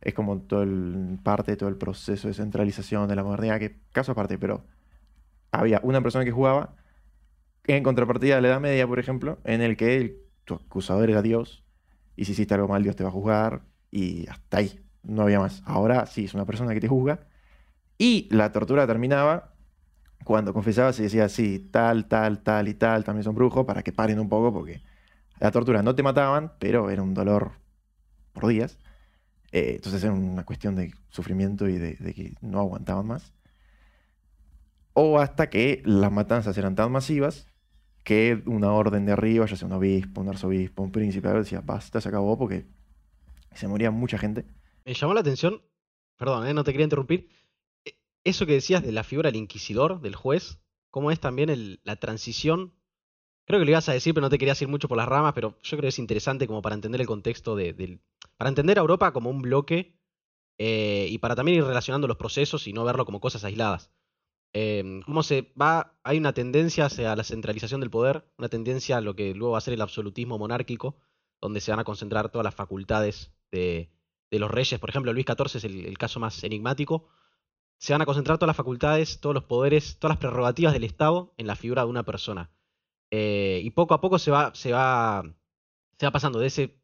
Es 0.02 0.14
como 0.14 0.40
todo 0.42 0.64
el, 0.64 1.20
parte 1.24 1.56
todo 1.58 1.70
el 1.70 1.78
proceso 1.78 2.28
de 2.28 2.34
centralización 2.34 3.08
de 3.08 3.16
la 3.16 3.24
modernidad, 3.24 3.60
que 3.60 3.78
caso 3.92 4.14
aparte, 4.14 4.38
pero 4.40 4.64
había 5.52 5.82
una 5.84 6.02
persona 6.02 6.26
que 6.26 6.32
jugaba 6.32 6.76
en 7.68 7.84
contrapartida 7.84 8.36
de 8.38 8.42
la 8.42 8.50
Edad 8.50 8.62
Media, 8.62 8.88
por 8.88 9.00
ejemplo, 9.00 9.40
en 9.46 9.62
el 9.62 9.78
que 9.78 9.98
el- 9.98 10.18
tu 10.46 10.56
acusador 10.56 11.10
era 11.10 11.22
Dios, 11.24 11.66
y 12.18 12.26
si 12.26 12.34
hiciste 12.34 12.54
algo 12.56 12.68
mal, 12.70 12.84
Dios 12.84 12.96
te 12.96 13.04
va 13.04 13.10
a 13.10 13.14
juzgar, 13.14 13.64
y 13.92 14.28
hasta 14.30 14.58
ahí, 14.60 14.82
no 15.04 15.24
había 15.24 15.40
más. 15.40 15.64
Ahora 15.66 16.06
sí, 16.08 16.26
es 16.26 16.34
una 16.36 16.46
persona 16.46 16.74
que 16.74 16.82
te 16.82 16.88
juzga, 16.90 17.28
y 18.02 18.28
la 18.32 18.52
tortura 18.52 18.88
terminaba 18.88 19.54
cuando 20.24 20.56
confesabas 20.56 21.00
y 21.00 21.04
decías, 21.04 21.32
sí, 21.32 21.60
tal, 21.60 22.08
tal, 22.08 22.42
tal 22.42 22.68
y 22.68 22.74
tal, 22.74 23.04
también 23.04 23.24
son 23.24 23.36
brujos, 23.36 23.64
para 23.64 23.84
que 23.84 23.94
paren 23.94 24.20
un 24.20 24.28
poco, 24.28 24.52
porque 24.52 24.82
la 25.40 25.52
tortura 25.52 25.84
no 25.84 25.94
te 25.94 26.02
mataban, 26.02 26.52
pero 26.58 26.90
era 26.90 27.04
un 27.04 27.14
dolor 27.14 27.52
por 28.34 28.48
días. 28.48 28.80
Eh, 29.52 29.74
entonces 29.76 30.04
era 30.04 30.14
una 30.14 30.44
cuestión 30.46 30.76
de 30.76 30.92
sufrimiento 31.12 31.70
y 31.70 31.78
de, 31.78 31.96
que 31.96 32.34
no 32.42 32.62
aguantaban 32.62 33.06
más. 33.06 33.34
O 34.94 35.20
hasta 35.20 35.52
que 35.52 35.84
las 35.86 36.12
matanzas 36.12 36.58
eran 36.58 36.74
tan 36.74 36.92
masivas 36.92 37.46
que 38.04 38.42
una 38.48 38.72
orden 38.72 39.06
de 39.06 39.12
arriba, 39.12 39.46
ya 39.46 39.56
sea 39.56 39.68
un 39.68 39.74
obispo, 39.74 40.22
un 40.22 40.30
arzobispo, 40.30 40.82
un 40.82 40.92
príncipe, 40.92 41.28
decía, 41.28 41.62
basta, 41.62 42.02
se 42.02 42.10
acabó 42.10 42.36
porque 42.36 42.66
se 43.54 43.68
moría 43.68 43.92
mucha 43.92 44.18
gente. 44.18 44.44
Me 44.86 44.96
llamó 44.96 45.14
la 45.14 45.20
atención, 45.20 45.62
perdón, 46.18 46.48
eh, 46.48 46.54
no 46.56 46.64
te 46.64 46.72
quería 46.72 46.86
interrumpir, 46.86 47.30
eso 48.24 48.46
que 48.46 48.54
decías 48.54 48.84
de 48.84 48.92
la 48.92 49.04
figura 49.04 49.30
del 49.30 49.42
inquisidor, 49.42 50.02
del 50.02 50.16
juez, 50.16 50.60
cómo 50.90 51.12
es 51.12 51.20
también 51.20 51.80
la 51.84 51.96
transición. 51.96 52.74
Creo 53.46 53.60
que 53.60 53.66
lo 53.66 53.72
ibas 53.72 53.90
a 53.90 53.94
decir, 53.94 54.14
pero 54.14 54.26
no 54.26 54.30
te 54.30 54.38
querías 54.38 54.62
ir 54.62 54.68
mucho 54.68 54.88
por 54.88 54.98
las 54.98 55.08
ramas, 55.08 55.34
pero 55.34 55.58
yo 55.62 55.78
creo 55.78 55.82
que 55.82 55.88
es 55.88 56.00
interesante 56.00 56.48
como 56.48 56.62
para 56.62 56.76
entender 56.76 57.02
el 57.02 57.08
contexto 57.08 57.56
de. 57.56 58.00
Para 58.38 58.50
entender 58.50 58.78
a 58.78 58.82
Europa 58.82 59.12
como 59.14 59.30
un 59.30 59.42
bloque 59.42 59.98
eh, 60.58 61.08
y 61.10 61.18
para 61.18 61.36
también 61.36 61.58
ir 61.58 61.64
relacionando 61.64 62.08
los 62.08 62.18
procesos 62.18 62.68
y 62.68 62.74
no 62.74 62.86
verlo 62.86 63.06
como 63.06 63.20
cosas 63.20 63.44
aisladas. 63.44 63.92
Eh, 64.54 65.02
cómo 65.06 65.24
se 65.24 65.54
va, 65.60 65.98
hay 66.04 66.18
una 66.18 66.34
tendencia 66.34 66.86
hacia 66.86 67.16
la 67.16 67.24
centralización 67.24 67.80
del 67.80 67.90
poder, 67.90 68.26
una 68.38 68.50
tendencia 68.50 68.98
a 68.98 69.02
lo 69.02 69.16
que 69.16 69.34
luego 69.34 69.54
va 69.54 69.60
a 69.60 69.62
ser 69.62 69.74
el 69.74 69.82
absolutismo 69.82 70.38
monárquico, 70.38 70.98
donde 71.40 71.62
se 71.62 71.72
van 71.72 71.80
a 71.80 71.86
concentrar 71.86 72.30
todas 72.30 72.44
las 72.44 72.54
facultades 72.54 73.32
de, 73.50 73.90
de 74.30 74.40
los 74.40 74.52
reyes. 74.52 74.80
Por 74.80 74.90
ejemplo, 74.90 75.14
Luis 75.14 75.26
XIV 75.26 75.58
es 75.58 75.64
el 75.64 75.98
caso 75.98 76.20
más 76.20 76.44
enigmático. 76.44 77.08
Se 77.82 77.94
van 77.94 78.02
a 78.04 78.06
concentrar 78.06 78.38
todas 78.38 78.50
las 78.50 78.58
facultades, 78.58 79.20
todos 79.20 79.34
los 79.34 79.46
poderes, 79.46 79.98
todas 79.98 80.12
las 80.12 80.20
prerrogativas 80.20 80.72
del 80.72 80.84
Estado 80.84 81.34
en 81.38 81.48
la 81.48 81.56
figura 81.56 81.82
de 81.82 81.90
una 81.90 82.04
persona. 82.04 82.52
Eh, 83.10 83.60
y 83.64 83.72
poco 83.72 83.96
a 83.96 84.02
poco 84.02 84.20
se 84.20 84.30
va, 84.30 84.54
se, 84.54 84.72
va, 84.72 85.24
se 85.98 86.06
va 86.06 86.12
pasando 86.12 86.38
de 86.38 86.46
ese 86.46 86.80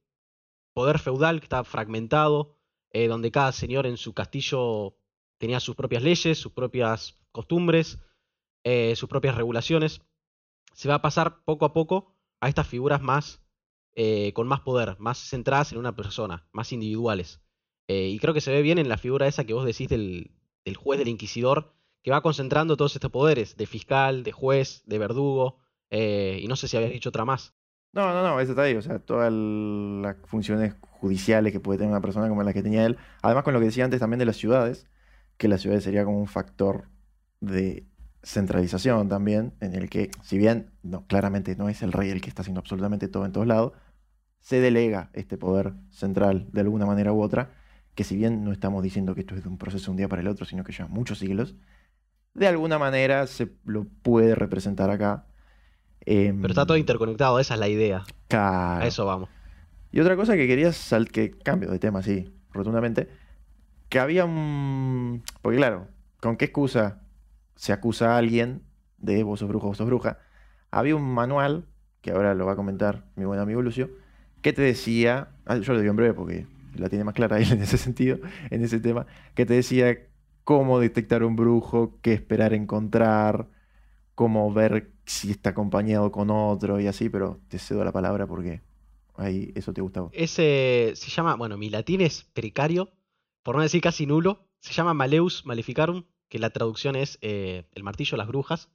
poder 0.73 0.97
feudal 0.97 1.39
que 1.39 1.45
está 1.45 1.63
fragmentado, 1.63 2.57
eh, 2.89 3.07
donde 3.07 3.29
cada 3.29 3.51
señor 3.51 3.85
en 3.85 3.97
su 3.97 4.15
castillo 4.15 4.97
tenía 5.37 5.59
sus 5.59 5.75
propias 5.75 6.01
leyes, 6.01 6.39
sus 6.39 6.53
propias 6.53 7.19
costumbres, 7.31 7.99
eh, 8.63 8.95
sus 8.95 9.07
propias 9.07 9.35
regulaciones. 9.35 10.01
Se 10.73 10.89
va 10.89 10.95
a 10.95 11.01
pasar 11.03 11.43
poco 11.43 11.65
a 11.65 11.73
poco 11.73 12.15
a 12.41 12.49
estas 12.49 12.67
figuras 12.67 13.03
más 13.03 13.43
con 14.33 14.47
más 14.47 14.61
poder, 14.61 14.95
más 14.99 15.17
centradas 15.17 15.71
en 15.71 15.79
una 15.79 15.95
persona, 15.95 16.47
más 16.51 16.71
individuales. 16.71 17.41
Y 17.87 18.19
creo 18.19 18.31
que 18.35 18.41
se 18.41 18.51
ve 18.51 18.61
bien 18.61 18.77
en 18.77 18.89
la 18.89 18.99
figura 18.99 19.25
esa 19.25 19.43
que 19.43 19.55
vos 19.55 19.65
decís 19.65 19.89
del, 19.89 20.36
del 20.67 20.75
juez, 20.75 20.99
del 20.99 21.07
inquisidor, 21.07 21.71
que 22.03 22.11
va 22.11 22.21
concentrando 22.21 22.75
todos 22.75 22.93
estos 22.93 23.09
poderes, 23.09 23.55
de 23.55 23.65
fiscal, 23.65 24.23
de 24.23 24.33
juez, 24.33 24.83
de 24.85 24.99
verdugo, 24.99 25.59
eh, 25.89 26.39
y 26.41 26.47
no 26.47 26.57
sé 26.57 26.67
si 26.67 26.75
habías 26.75 26.91
dicho 26.91 27.07
otra 27.07 27.23
más. 27.23 27.53
No, 27.93 28.13
no, 28.13 28.21
no, 28.21 28.39
eso 28.41 28.51
está 28.51 28.63
ahí. 28.63 28.75
O 28.75 28.81
sea, 28.81 28.99
todas 28.99 29.31
las 29.31 30.17
funciones 30.25 30.75
judiciales 30.81 31.53
que 31.53 31.61
puede 31.61 31.79
tener 31.79 31.91
una 31.91 32.01
persona 32.01 32.27
como 32.27 32.43
la 32.43 32.51
que 32.51 32.61
tenía 32.61 32.85
él. 32.85 32.97
Además, 33.21 33.45
con 33.45 33.53
lo 33.53 33.59
que 33.59 33.67
decía 33.67 33.85
antes 33.85 34.01
también 34.01 34.19
de 34.19 34.25
las 34.25 34.35
ciudades, 34.35 34.87
que 35.37 35.47
las 35.47 35.61
ciudades 35.61 35.85
sería 35.85 36.03
como 36.03 36.19
un 36.19 36.27
factor 36.27 36.89
de 37.39 37.87
centralización 38.21 39.07
también, 39.07 39.53
en 39.61 39.73
el 39.73 39.89
que, 39.89 40.11
si 40.21 40.37
bien 40.37 40.71
no, 40.83 41.07
claramente 41.07 41.55
no 41.55 41.69
es 41.69 41.81
el 41.81 41.93
rey 41.93 42.09
el 42.09 42.19
que 42.19 42.27
está 42.27 42.41
haciendo 42.41 42.59
absolutamente 42.59 43.07
todo 43.07 43.25
en 43.25 43.31
todos 43.31 43.47
lados, 43.47 43.71
se 44.41 44.59
delega 44.59 45.11
este 45.13 45.37
poder 45.37 45.75
central 45.91 46.49
de 46.51 46.59
alguna 46.59 46.85
manera 46.85 47.13
u 47.13 47.21
otra, 47.21 47.51
que 47.97 48.03
si 48.03 48.15
bien 48.15 48.43
no 48.43 48.51
estamos 48.51 48.83
diciendo 48.83 49.15
que 49.15 49.21
esto 49.21 49.33
es 49.33 49.41
de 49.41 49.49
un 49.49 49.57
proceso 49.57 49.85
de 49.85 49.91
un 49.91 49.97
día 49.97 50.07
para 50.07 50.21
el 50.21 50.27
otro, 50.27 50.45
sino 50.45 50.63
que 50.63 50.71
lleva 50.71 50.87
muchos 50.87 51.17
siglos, 51.17 51.55
de 52.35 52.47
alguna 52.47 52.77
manera 52.77 53.25
se 53.25 53.51
lo 53.65 53.85
puede 54.03 54.35
representar 54.35 54.91
acá. 54.91 55.25
Em, 56.01 56.39
Pero 56.39 56.51
está 56.51 56.67
todo 56.67 56.77
interconectado, 56.77 57.39
esa 57.39 57.55
es 57.55 57.59
la 57.59 57.67
idea. 57.67 58.03
Claro. 58.27 58.83
A 58.83 58.87
eso 58.87 59.03
vamos. 59.07 59.29
Y 59.91 59.99
otra 59.99 60.15
cosa 60.15 60.35
que 60.35 60.45
quería 60.45 60.73
sal 60.73 61.07
que 61.07 61.31
cambio 61.31 61.71
de 61.71 61.79
tema, 61.79 62.03
sí, 62.03 62.31
rotundamente, 62.51 63.09
que 63.89 63.97
había 63.97 64.25
un... 64.25 65.23
Porque 65.41 65.57
claro, 65.57 65.87
¿con 66.21 66.37
qué 66.37 66.45
excusa 66.45 67.01
se 67.55 67.73
acusa 67.73 68.13
a 68.13 68.19
alguien 68.19 68.61
de 68.99 69.23
vos 69.23 69.39
sos 69.39 69.49
brujo, 69.49 69.69
vos 69.69 69.77
sos 69.77 69.87
bruja? 69.87 70.19
Había 70.69 70.95
un 70.95 71.15
manual, 71.15 71.65
que 72.01 72.11
ahora 72.11 72.35
lo 72.35 72.45
va 72.45 72.51
a 72.51 72.57
comentar 72.57 73.05
mi 73.15 73.25
buen 73.25 73.39
amigo 73.39 73.63
Lucio, 73.63 73.89
que 74.43 74.53
te 74.53 74.61
decía, 74.61 75.29
ah, 75.47 75.57
yo 75.57 75.73
lo 75.73 75.79
digo 75.79 75.89
en 75.89 75.97
breve 75.97 76.13
porque 76.13 76.45
la 76.77 76.89
tiene 76.89 77.03
más 77.03 77.13
clara 77.13 77.37
él 77.41 77.51
en 77.51 77.61
ese 77.61 77.77
sentido, 77.77 78.19
en 78.49 78.63
ese 78.63 78.79
tema, 78.79 79.05
que 79.35 79.45
te 79.45 79.53
decía 79.53 79.97
cómo 80.43 80.79
detectar 80.79 81.23
un 81.23 81.35
brujo, 81.35 81.99
qué 82.01 82.13
esperar 82.13 82.53
encontrar, 82.53 83.47
cómo 84.15 84.51
ver 84.53 84.91
si 85.05 85.31
está 85.31 85.51
acompañado 85.51 86.11
con 86.11 86.29
otro 86.29 86.79
y 86.79 86.87
así, 86.87 87.09
pero 87.09 87.39
te 87.49 87.59
cedo 87.59 87.83
la 87.83 87.91
palabra 87.91 88.27
porque 88.27 88.61
ahí 89.15 89.51
eso 89.55 89.73
te 89.73 89.81
gusta 89.81 89.99
a 89.99 90.03
vos. 90.03 90.11
Ese 90.13 90.93
se 90.95 91.09
llama, 91.09 91.35
bueno, 91.35 91.57
mi 91.57 91.69
latín 91.69 92.01
es 92.01 92.23
precario, 92.33 92.91
por 93.43 93.55
no 93.55 93.61
decir 93.61 93.81
casi 93.81 94.05
nulo. 94.05 94.47
Se 94.59 94.73
llama 94.73 94.93
Maleus 94.93 95.45
Maleficarum, 95.45 96.05
que 96.29 96.39
la 96.39 96.49
traducción 96.49 96.95
es 96.95 97.17
eh, 97.21 97.69
El 97.73 97.83
martillo 97.83 98.11
de 98.11 98.17
las 98.17 98.27
brujas. 98.27 98.69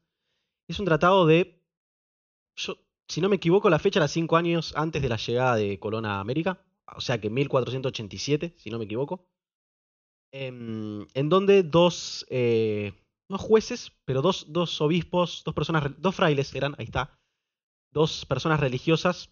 Es 0.69 0.79
un 0.79 0.87
tratado 0.87 1.27
de. 1.27 1.61
Yo, 2.57 2.77
si 3.09 3.21
no 3.21 3.29
me 3.29 3.37
equivoco, 3.37 3.69
la 3.69 3.79
fecha 3.79 3.99
era 3.99 4.09
cinco 4.09 4.37
años 4.37 4.73
antes 4.77 5.03
de 5.03 5.09
la 5.09 5.17
llegada 5.17 5.57
de 5.57 5.79
Colón 5.79 6.07
a 6.07 6.21
América. 6.21 6.63
O 6.87 7.01
sea 7.01 7.21
que 7.21 7.31
1487, 7.31 8.55
si 8.57 8.71
no 8.71 8.79
me 8.79 8.85
equivoco. 8.85 9.27
Em, 10.33 11.07
en 11.15 11.29
donde 11.29 11.63
dos. 11.63 12.27
eh, 12.31 12.93
jueces, 13.39 13.93
pero 14.05 14.23
dos, 14.23 14.53
dos 14.53 14.81
obispos, 14.81 15.43
dos 15.45 15.55
personas, 15.55 15.85
dos 15.99 16.15
frailes 16.15 16.55
eran, 16.55 16.75
ahí 16.79 16.85
está. 16.85 17.19
Dos 17.91 18.27
personas 18.27 18.61
religiosas 18.61 19.31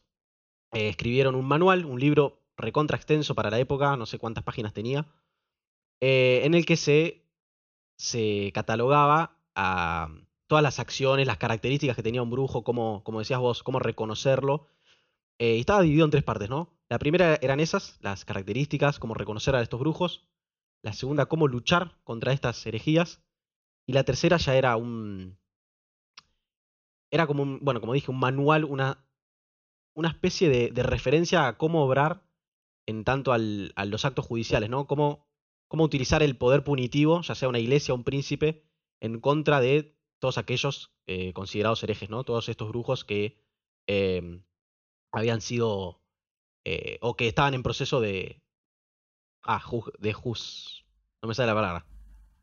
eh, 0.73 0.89
escribieron 0.89 1.35
un 1.35 1.47
manual, 1.47 1.85
un 1.85 2.01
libro 2.01 2.43
recontra 2.57 2.97
extenso 2.97 3.35
para 3.35 3.51
la 3.51 3.59
época, 3.59 3.97
no 3.97 4.07
sé 4.07 4.19
cuántas 4.19 4.45
páginas 4.45 4.73
tenía, 4.73 5.07
eh, 6.01 6.43
en 6.45 6.55
el 6.55 6.67
que 6.67 6.77
se, 6.77 7.27
se 7.97 8.53
catalogaba 8.55 9.39
a, 9.55 10.09
todas 10.47 10.63
las 10.63 10.79
acciones, 10.79 11.27
las 11.27 11.39
características 11.39 11.97
que 11.97 12.03
tenía 12.03 12.23
un 12.23 12.31
brujo, 12.31 12.65
cómo, 12.65 13.03
como 13.05 13.21
decías 13.21 13.41
vos, 13.41 13.63
cómo 13.63 13.79
reconocerlo. 13.79 14.67
Y 15.39 15.61
estaba 15.61 15.83
dividido 15.83 16.05
en 16.05 16.11
tres 16.11 16.25
partes, 16.25 16.51
¿no? 16.51 16.80
La 16.91 16.99
primera 16.99 17.39
eran 17.41 17.61
esas, 17.61 17.99
las 18.03 18.25
características, 18.25 18.99
cómo 18.99 19.15
reconocer 19.15 19.55
a 19.55 19.63
estos 19.63 19.79
brujos. 19.79 20.29
La 20.83 20.93
segunda, 20.93 21.27
cómo 21.27 21.47
luchar 21.47 21.97
contra 22.03 22.33
estas 22.33 22.67
herejías. 22.67 23.23
Y 23.87 23.93
la 23.93 24.03
tercera 24.03 24.39
ya 24.39 24.57
era 24.57 24.77
un. 24.77 25.39
Era 27.13 27.29
como 27.29 27.45
un. 27.45 27.61
Bueno, 27.63 27.81
como 27.81 27.95
dije, 27.95 28.11
un 28.11 28.19
manual, 28.19 28.65
una. 28.65 29.07
Una 29.95 30.09
especie 30.09 30.49
de, 30.49 30.83
referencia 30.83 31.47
a 31.47 31.59
cómo 31.59 31.85
obrar 31.85 32.25
en 32.87 33.05
tanto 33.05 33.33
al, 33.33 33.73
a 33.77 33.85
los 33.85 34.05
actos 34.05 34.27
judiciales, 34.27 34.71
¿no? 34.71 34.87
Cómo, 34.87 35.29
cómo 35.69 35.85
utilizar 35.85 36.23
el 36.23 36.37
poder 36.37 36.65
punitivo, 36.65 37.21
ya 37.23 37.35
sea 37.35 37.49
una 37.49 37.59
iglesia 37.59 37.95
un 37.95 38.05
príncipe, 38.05 38.65
en 39.01 39.21
contra 39.21 39.61
de 39.61 39.97
todos 40.19 40.39
aquellos 40.39 40.93
eh, 41.07 41.33
considerados 41.33 41.83
herejes, 41.83 42.11
¿no? 42.11 42.25
Todos 42.25 42.49
estos 42.49 42.69
brujos 42.69 43.05
que 43.05 43.39
eh, 43.87 44.43
habían 45.13 45.41
sido. 45.41 46.00
Eh, 46.65 46.99
o 47.01 47.17
que 47.17 47.27
estaban 47.29 47.55
en 47.55 47.63
proceso 47.63 48.01
de. 48.01 48.43
Ah, 49.43 49.61
ju- 49.61 49.93
de 49.99 50.13
juz. 50.13 50.85
No 51.23 51.29
me 51.29 51.35
sale 51.35 51.49
la 51.49 51.55
palabra. 51.55 51.87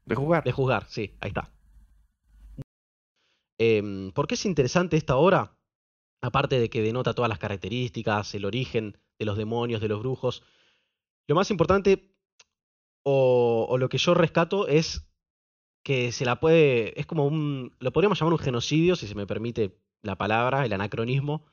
De 0.05 0.15
jugar. 0.15 0.43
De 0.43 0.51
juzgar, 0.51 0.85
sí, 0.89 1.15
ahí 1.19 1.29
está. 1.29 1.51
Em, 3.59 4.11
¿Por 4.11 4.27
qué 4.27 4.35
es 4.35 4.45
interesante 4.45 4.97
esta 4.97 5.15
obra? 5.15 5.57
Aparte 6.21 6.59
de 6.59 6.69
que 6.69 6.81
denota 6.81 7.13
todas 7.13 7.29
las 7.29 7.39
características, 7.39 8.33
el 8.35 8.45
origen 8.45 8.97
de 9.19 9.25
los 9.25 9.37
demonios, 9.37 9.81
de 9.81 9.87
los 9.87 9.99
brujos. 9.99 10.43
Lo 11.27 11.35
más 11.35 11.51
importante, 11.51 12.15
o, 13.03 13.65
o 13.69 13.77
lo 13.77 13.89
que 13.89 13.97
yo 13.97 14.13
rescato, 14.13 14.67
es 14.67 15.07
que 15.83 16.11
se 16.11 16.25
la 16.25 16.39
puede. 16.39 16.99
Es 16.99 17.05
como 17.05 17.25
un. 17.25 17.75
Lo 17.79 17.91
podríamos 17.93 18.19
llamar 18.19 18.33
un 18.33 18.39
genocidio, 18.39 18.95
si 18.95 19.07
se 19.07 19.15
me 19.15 19.27
permite 19.27 19.77
la 20.01 20.17
palabra, 20.17 20.65
el 20.65 20.73
anacronismo. 20.73 21.45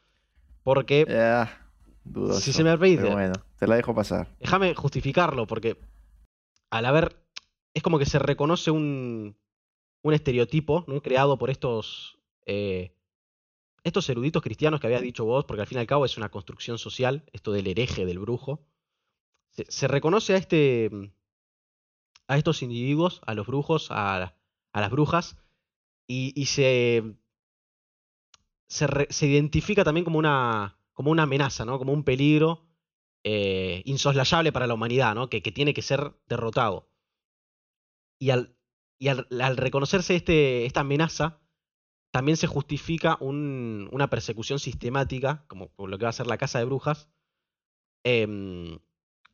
Porque. 0.63 1.07
Ah, 1.09 1.64
dudoso. 2.05 2.41
Si 2.41 2.53
se 2.53 2.63
me 2.65 2.71
permite. 2.77 3.03
Pero 3.03 3.15
bueno, 3.15 3.33
te 3.59 3.67
la 3.67 3.77
dejo 3.77 3.95
pasar. 3.95 4.29
Déjame 4.41 4.75
justificarlo, 4.75 5.47
porque 5.47 5.79
al 6.71 6.87
haber. 6.87 7.17
Es 7.75 7.83
como 7.83 7.99
que 7.99 8.07
se 8.07 8.19
reconoce 8.21 8.71
un, 8.71 9.37
un 10.03 10.15
estereotipo 10.15 10.85
¿no? 10.87 11.01
creado 11.03 11.39
por 11.39 11.51
estos. 11.51 12.19
eh, 12.47 12.93
estos 13.83 14.09
eruditos 14.09 14.43
cristianos 14.43 14.81
que 14.81 14.87
habías 14.87 15.03
dicho 15.03 15.25
vos, 15.27 15.45
porque 15.45 15.61
al 15.61 15.67
fin 15.67 15.77
y 15.77 15.81
al 15.81 15.87
cabo 15.87 16.07
es 16.07 16.17
una 16.17 16.31
construcción 16.31 16.79
social, 16.79 17.25
esto 17.33 17.53
del 17.53 17.67
hereje, 17.67 18.07
del 18.07 18.19
brujo. 18.19 18.65
Se, 19.51 19.67
se 19.71 19.89
reconoce 19.89 20.35
a 20.35 20.37
este. 20.39 20.91
a 22.29 22.37
estos 22.39 22.63
individuos, 22.63 23.21
a 23.27 23.35
los 23.35 23.47
brujos, 23.47 23.89
a, 23.91 24.35
a 24.73 24.81
las 24.81 24.91
brujas, 24.91 25.37
y, 26.07 26.33
y 26.41 26.47
se. 26.47 27.17
Se, 28.67 28.87
re- 28.87 29.09
se 29.11 29.27
identifica 29.27 29.85
también 29.85 30.05
como 30.05 30.19
una. 30.19 30.79
Como 30.95 31.11
una 31.11 31.25
amenaza, 31.25 31.65
¿no? 31.65 31.79
Como 31.79 31.93
un 31.93 32.05
peligro 32.05 32.67
eh, 33.25 33.83
insoslayable 33.85 34.53
para 34.53 34.67
la 34.67 34.75
humanidad, 34.75 35.15
¿no? 35.15 35.29
Que, 35.29 35.41
tiene 35.43 35.75
que 35.75 35.83
ser 35.83 36.15
derrotado. 36.27 36.91
Y 38.19 38.31
al, 38.31 38.57
reconocerse 39.57 40.15
este, 40.15 40.65
esta 40.67 40.81
amenaza, 40.81 41.41
también 42.13 42.37
se 42.37 42.47
justifica 42.47 43.19
un- 43.21 43.89
una 43.93 44.09
persecución 44.09 44.59
sistemática, 44.61 45.45
como 45.49 45.71
lo 45.87 45.99
que 45.99 46.05
va 46.05 46.11
a 46.11 46.13
ser 46.13 46.27
la 46.29 46.39
Casa 46.39 46.59
de 46.61 46.65
Brujas, 46.65 47.11
em, 48.05 48.79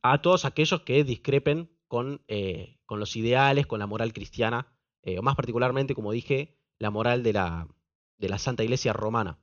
a 0.02 0.23
todos 0.23 0.45
aquellos 0.45 0.83
que 0.83 1.05
discrepen 1.05 1.71
con, 1.88 2.23
eh, 2.29 2.79
con 2.87 3.00
los 3.00 3.17
ideales, 3.17 3.67
con 3.67 3.81
la 3.81 3.87
moral 3.87 4.12
cristiana, 4.12 4.67
eh, 5.02 5.19
o 5.19 5.23
más 5.23 5.37
particularmente, 5.37 5.95
como 5.95 6.12
dije, 6.12 6.57
la 6.79 6.90
moral 6.90 7.23
de 7.23 7.33
la, 7.35 7.69
de 8.19 8.29
la 8.29 8.38
Santa 8.38 8.64
Iglesia 8.64 8.93
Romana. 8.93 9.38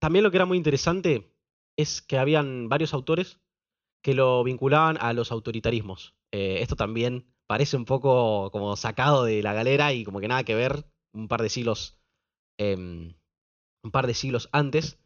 También 0.00 0.24
lo 0.24 0.30
que 0.30 0.38
era 0.38 0.46
muy 0.46 0.56
interesante 0.56 1.36
es 1.76 2.00
que 2.02 2.18
habían 2.18 2.68
varios 2.68 2.94
autores 2.94 3.38
que 4.02 4.14
lo 4.14 4.42
vinculaban 4.42 4.96
a 5.00 5.12
los 5.12 5.30
autoritarismos. 5.30 6.16
Eh, 6.32 6.58
esto 6.62 6.74
también 6.74 7.26
parece 7.46 7.76
un 7.76 7.84
poco 7.84 8.50
como 8.50 8.76
sacado 8.76 9.24
de 9.24 9.42
la 9.42 9.52
galera 9.52 9.92
y 9.92 10.04
como 10.04 10.20
que 10.20 10.28
nada 10.28 10.44
que 10.44 10.54
ver 10.54 10.86
un 11.12 11.28
par 11.28 11.42
de 11.42 11.50
siglos 11.50 12.00
em, 12.58 13.14
un 13.84 13.90
par 13.90 14.06
de 14.06 14.14
siglos 14.14 14.48
antes. 14.52 14.98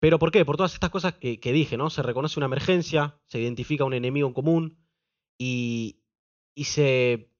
¿Pero 0.00 0.18
por 0.18 0.30
qué? 0.30 0.44
Por 0.44 0.56
todas 0.56 0.74
estas 0.74 0.90
cosas 0.90 1.14
que, 1.14 1.38
dije, 1.52 1.76
¿no? 1.76 1.90
Se 1.90 2.02
reconoce 2.02 2.38
una 2.38 2.46
emergencia, 2.46 3.20
se 3.26 3.40
identifica 3.40 3.84
un 3.84 3.94
enemigo 3.94 4.28
en 4.28 4.34
común 4.34 4.78
y, 5.38 6.02
se, 6.56 7.30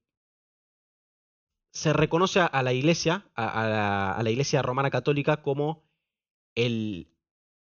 se 1.71 1.93
reconoce 1.93 2.39
a, 2.39 2.63
la 2.63 2.73
iglesia, 2.73 3.31
a 3.35 4.19
la 4.23 4.29
iglesia 4.29 4.61
romana 4.63 4.89
católica 4.89 5.41
como 5.43 5.86
el, 6.57 7.07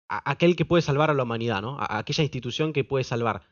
aquel 0.08 0.56
que 0.56 0.64
puede 0.64 0.82
salvar 0.82 1.10
a 1.10 1.14
la 1.14 1.24
humanidad, 1.24 1.60
¿no? 1.60 1.76
A, 1.78 1.98
aquella 1.98 2.22
institución 2.22 2.72
que 2.72 2.84
puede 2.84 3.04
salvar, 3.04 3.42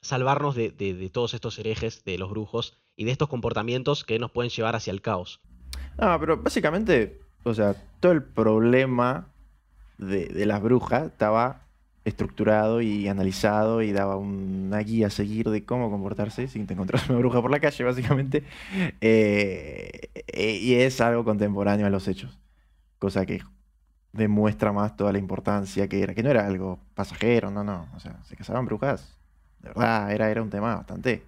salvarnos 0.00 0.56
de, 0.56 1.10
todos 1.12 1.34
estos 1.34 1.58
herejes, 1.58 2.04
de 2.04 2.18
los 2.18 2.30
brujos 2.30 2.76
y 2.96 3.04
de 3.04 3.12
estos 3.12 3.28
comportamientos 3.28 4.04
que 4.04 4.18
nos 4.18 4.30
pueden 4.30 4.50
llevar 4.50 4.74
hacia 4.74 4.92
el 4.92 5.02
caos. 5.02 5.40
No, 6.00 6.18
pero 6.18 6.38
básicamente, 6.38 7.20
o 7.44 7.54
sea, 7.54 7.74
todo 8.00 8.12
el 8.12 8.22
problema 8.22 9.28
de, 9.98 10.46
las 10.46 10.62
brujas 10.62 11.06
estaba 11.06 11.60
estructurado 12.04 12.82
y 12.82 13.08
analizado 13.08 13.80
y 13.82 13.92
daba 13.92 14.16
una 14.16 14.78
guía 14.78 15.06
a 15.06 15.10
seguir 15.10 15.48
de 15.48 15.64
cómo 15.64 15.90
comportarse 15.90 16.48
sin 16.48 16.66
te 16.66 16.74
encontrar 16.74 17.02
una 17.08 17.18
bruja 17.18 17.42
por 17.42 17.50
la 17.50 17.60
calle, 17.60 17.84
básicamente. 17.84 18.44
Eh, 19.00 20.10
eh, 20.14 20.58
y 20.60 20.74
es 20.74 21.00
algo 21.00 21.24
contemporáneo 21.24 21.86
a 21.86 21.90
los 21.90 22.08
hechos, 22.08 22.38
cosa 22.98 23.24
que 23.24 23.40
demuestra 24.14 24.72
más 24.72 24.96
toda 24.96 25.12
la 25.12 25.18
importancia 25.18 25.88
que 25.88 26.00
era, 26.02 26.14
que 26.14 26.22
no 26.22 26.30
era 26.30 26.46
algo 26.46 26.78
pasajero, 26.94 27.50
no, 27.50 27.64
no, 27.64 27.88
o 27.96 28.00
sea, 28.00 28.22
se 28.24 28.36
casaban 28.36 28.64
brujas, 28.64 29.16
de 29.60 29.68
verdad, 29.68 30.10
era, 30.12 30.30
era 30.30 30.40
un 30.42 30.50
tema 30.50 30.76
bastante 30.76 31.24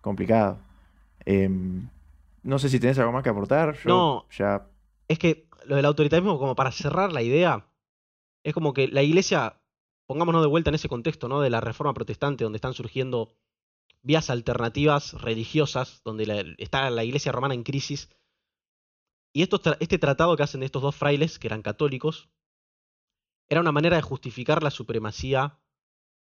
complicado. 0.00 0.58
Em, 1.24 1.88
no 2.42 2.58
sé 2.58 2.68
si 2.68 2.78
tenés 2.80 2.98
algo 2.98 3.12
más 3.12 3.22
que 3.22 3.30
aportar. 3.30 3.74
Yo 3.84 3.88
No. 3.88 4.26
ya. 4.36 4.66
Es 5.08 5.18
que 5.18 5.46
lo 5.66 5.76
del 5.76 5.84
autoritarismo, 5.84 6.38
como 6.38 6.54
para 6.54 6.72
cerrar 6.72 7.12
la 7.12 7.22
idea, 7.22 7.66
es 8.44 8.54
como 8.54 8.72
que 8.72 8.88
la 8.88 9.02
iglesia, 9.02 9.56
pongámonos 10.06 10.42
de 10.42 10.48
vuelta 10.48 10.70
en 10.70 10.74
ese 10.76 10.88
contexto, 10.88 11.28
¿no? 11.28 11.40
De 11.40 11.50
la 11.50 11.60
reforma 11.60 11.94
protestante, 11.94 12.44
donde 12.44 12.56
están 12.56 12.74
surgiendo 12.74 13.34
vías 14.02 14.30
alternativas 14.30 15.12
religiosas, 15.20 16.00
donde 16.04 16.26
la- 16.26 16.44
está 16.58 16.88
la 16.90 17.04
iglesia 17.04 17.32
romana 17.32 17.54
en 17.54 17.62
crisis. 17.62 18.08
Y 19.32 19.42
este 19.42 19.98
tratado 19.98 20.36
que 20.36 20.42
hacen 20.42 20.62
estos 20.62 20.82
dos 20.82 20.96
frailes, 20.96 21.38
que 21.38 21.46
eran 21.46 21.62
católicos, 21.62 22.30
era 23.48 23.60
una 23.60 23.72
manera 23.72 23.96
de 23.96 24.02
justificar 24.02 24.62
la 24.62 24.70
supremacía 24.70 25.58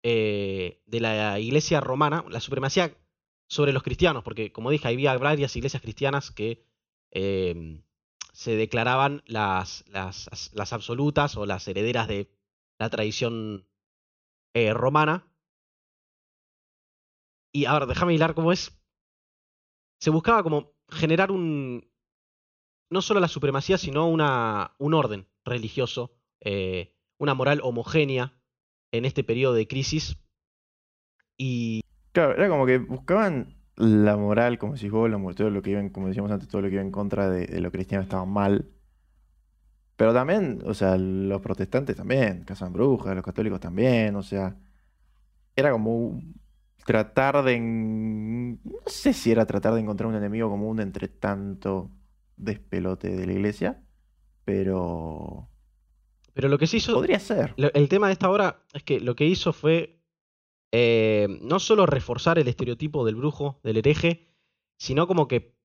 eh, 0.03 0.81
de 0.85 0.99
la 0.99 1.39
iglesia 1.39 1.79
romana, 1.79 2.25
la 2.29 2.39
supremacía 2.39 2.97
sobre 3.47 3.73
los 3.73 3.83
cristianos, 3.83 4.23
porque 4.23 4.51
como 4.51 4.71
dije, 4.71 4.87
había 4.87 5.17
varias 5.17 5.55
iglesias 5.55 5.81
cristianas 5.81 6.31
que 6.31 6.65
eh, 7.11 7.81
se 8.33 8.55
declaraban 8.55 9.23
las, 9.25 9.83
las, 9.89 10.51
las 10.53 10.73
absolutas 10.73 11.35
o 11.37 11.45
las 11.45 11.67
herederas 11.67 12.07
de 12.07 12.31
la 12.79 12.89
tradición 12.89 13.67
eh, 14.53 14.73
romana. 14.73 15.27
Y 17.53 17.65
ahora, 17.65 17.85
déjame 17.85 18.13
hilar 18.13 18.33
cómo 18.33 18.51
es. 18.51 18.71
Se 19.99 20.09
buscaba 20.09 20.43
como 20.43 20.73
generar 20.89 21.31
un. 21.31 21.90
No 22.91 23.01
solo 23.01 23.19
la 23.19 23.27
supremacía, 23.27 23.79
sino 23.79 24.07
una, 24.07 24.75
un 24.77 24.93
orden 24.93 25.27
religioso, 25.45 26.11
eh, 26.41 26.93
una 27.17 27.33
moral 27.33 27.61
homogénea 27.63 28.33
en 28.91 29.05
este 29.05 29.23
periodo 29.23 29.53
de 29.55 29.67
crisis. 29.67 30.17
Y 31.37 31.81
Claro, 32.11 32.35
era 32.35 32.49
como 32.49 32.65
que 32.65 32.77
buscaban 32.77 33.55
la 33.77 34.17
moral, 34.17 34.57
como 34.59 34.77
si 34.77 34.89
vos, 34.89 35.09
todo 35.35 35.49
lo 35.49 35.61
que 35.61 35.71
iba 35.71 35.79
en- 35.79 35.89
como 35.89 36.07
decíamos 36.07 36.31
antes, 36.31 36.49
todo 36.49 36.61
lo 36.61 36.67
que 36.67 36.73
iba 36.75 36.83
en 36.83 36.91
contra 36.91 37.29
de, 37.29 37.47
de 37.47 37.61
lo 37.61 37.71
cristiano 37.71 38.03
estaba 38.03 38.25
mal. 38.25 38.69
Pero 39.95 40.13
también, 40.13 40.61
o 40.65 40.73
sea, 40.73 40.97
los 40.97 41.41
protestantes 41.41 41.95
también, 41.95 42.43
cazaban 42.43 42.73
brujas, 42.73 43.15
los 43.15 43.23
católicos 43.23 43.59
también, 43.59 44.15
o 44.15 44.23
sea, 44.23 44.55
era 45.55 45.71
como 45.71 46.21
tratar 46.85 47.43
de, 47.43 47.59
no 47.59 48.59
sé 48.87 49.13
si 49.13 49.31
era 49.31 49.45
tratar 49.45 49.73
de 49.73 49.81
encontrar 49.81 50.09
un 50.09 50.15
enemigo 50.15 50.49
común 50.49 50.79
entre 50.79 51.07
tanto 51.07 51.91
despelote 52.41 53.15
de 53.15 53.25
la 53.25 53.33
iglesia, 53.33 53.83
pero 54.43 55.47
pero 56.33 56.49
lo 56.49 56.57
que 56.57 56.67
se 56.67 56.77
hizo. 56.77 56.93
podría 56.93 57.19
ser. 57.19 57.53
El 57.57 57.89
tema 57.89 58.07
de 58.07 58.13
esta 58.13 58.29
obra 58.29 58.63
es 58.73 58.83
que 58.83 58.99
lo 58.99 59.15
que 59.15 59.25
hizo 59.25 59.53
fue 59.53 60.01
eh, 60.71 61.27
no 61.41 61.59
solo 61.59 61.85
reforzar 61.85 62.39
el 62.39 62.47
estereotipo 62.47 63.05
del 63.05 63.15
brujo, 63.15 63.59
del 63.63 63.77
hereje, 63.77 64.27
sino 64.77 65.07
como 65.07 65.27
que 65.27 65.55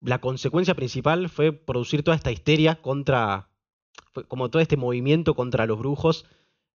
la 0.00 0.20
consecuencia 0.20 0.74
principal 0.74 1.28
fue 1.28 1.52
producir 1.52 2.02
toda 2.02 2.16
esta 2.16 2.30
histeria 2.30 2.80
contra, 2.80 3.50
como 4.28 4.50
todo 4.50 4.62
este 4.62 4.76
movimiento 4.76 5.34
contra 5.34 5.66
los 5.66 5.78
brujos, 5.78 6.26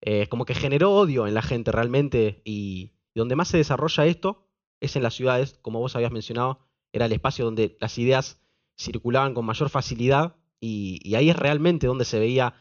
eh, 0.01 0.27
como 0.29 0.45
que 0.45 0.55
generó 0.55 0.93
odio 0.93 1.27
en 1.27 1.35
la 1.35 1.43
gente 1.43 1.71
realmente 1.71 2.41
y, 2.45 2.93
y 3.15 3.19
donde 3.19 3.37
más 3.37 3.49
se 3.49 3.59
desarrolla 3.59 4.07
esto 4.07 4.47
es 4.81 4.97
en 4.97 5.03
las 5.03 5.15
ciudades, 5.15 5.59
como 5.61 5.79
vos 5.79 5.95
habías 5.95 6.11
mencionado, 6.11 6.67
era 6.93 7.07
el 7.07 7.13
espacio 7.13 7.45
donde 7.45 7.77
las 7.81 7.99
ideas 7.99 8.40
circulaban 8.81 9.35
con 9.35 9.45
mayor 9.45 9.69
facilidad 9.69 10.37
y, 10.59 11.15
ahí 11.15 11.31
es 11.31 11.37
realmente 11.37 11.87
donde 11.87 12.05
se 12.05 12.19
veía 12.19 12.55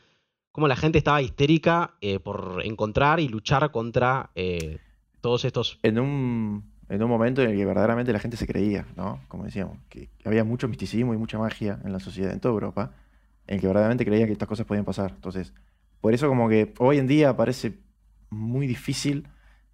cómo 0.51 0.67
la 0.67 0.75
gente 0.75 0.97
estaba 0.97 1.21
histérica 1.21 1.95
eh, 2.01 2.19
por 2.19 2.61
encontrar 2.63 3.19
y 3.19 3.27
luchar 3.27 3.71
contra 3.71 4.31
eh, 4.35 4.79
todos 5.21 5.45
estos... 5.45 5.79
En 5.83 5.99
un, 5.99 6.71
en 6.89 7.03
un 7.03 7.09
momento 7.09 7.41
en 7.41 7.51
el 7.51 7.57
que 7.57 7.65
verdaderamente 7.65 8.11
la 8.11 8.19
gente 8.19 8.35
se 8.35 8.47
creía, 8.47 8.85
¿no? 8.95 9.21
Como 9.27 9.45
decíamos, 9.45 9.77
que 9.89 10.09
había 10.25 10.43
mucho 10.43 10.67
misticismo 10.67 11.13
y 11.13 11.17
mucha 11.17 11.37
magia 11.37 11.79
en 11.83 11.93
la 11.93 11.99
sociedad, 11.99 12.33
en 12.33 12.39
toda 12.39 12.53
Europa, 12.53 12.91
en 13.47 13.55
el 13.55 13.61
que 13.61 13.67
verdaderamente 13.67 14.05
creían 14.05 14.27
que 14.27 14.33
estas 14.33 14.47
cosas 14.47 14.65
podían 14.65 14.85
pasar. 14.85 15.11
Entonces, 15.15 15.53
por 16.01 16.13
eso 16.13 16.27
como 16.27 16.49
que 16.49 16.73
hoy 16.79 16.97
en 16.97 17.07
día 17.07 17.35
parece 17.37 17.79
muy 18.29 18.67
difícil 18.67 19.27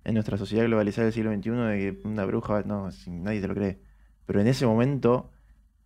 en 0.04 0.14
nuestra 0.14 0.38
sociedad 0.38 0.66
globalizada 0.66 1.06
del 1.06 1.14
siglo 1.14 1.34
XXI 1.34 1.50
de 1.52 1.78
que 1.78 2.08
una 2.08 2.26
bruja, 2.26 2.64
no, 2.64 2.90
nadie 3.08 3.42
te 3.42 3.48
lo 3.48 3.56
cree. 3.56 3.80
Pero 4.26 4.42
en 4.42 4.48
ese 4.48 4.66
momento 4.66 5.32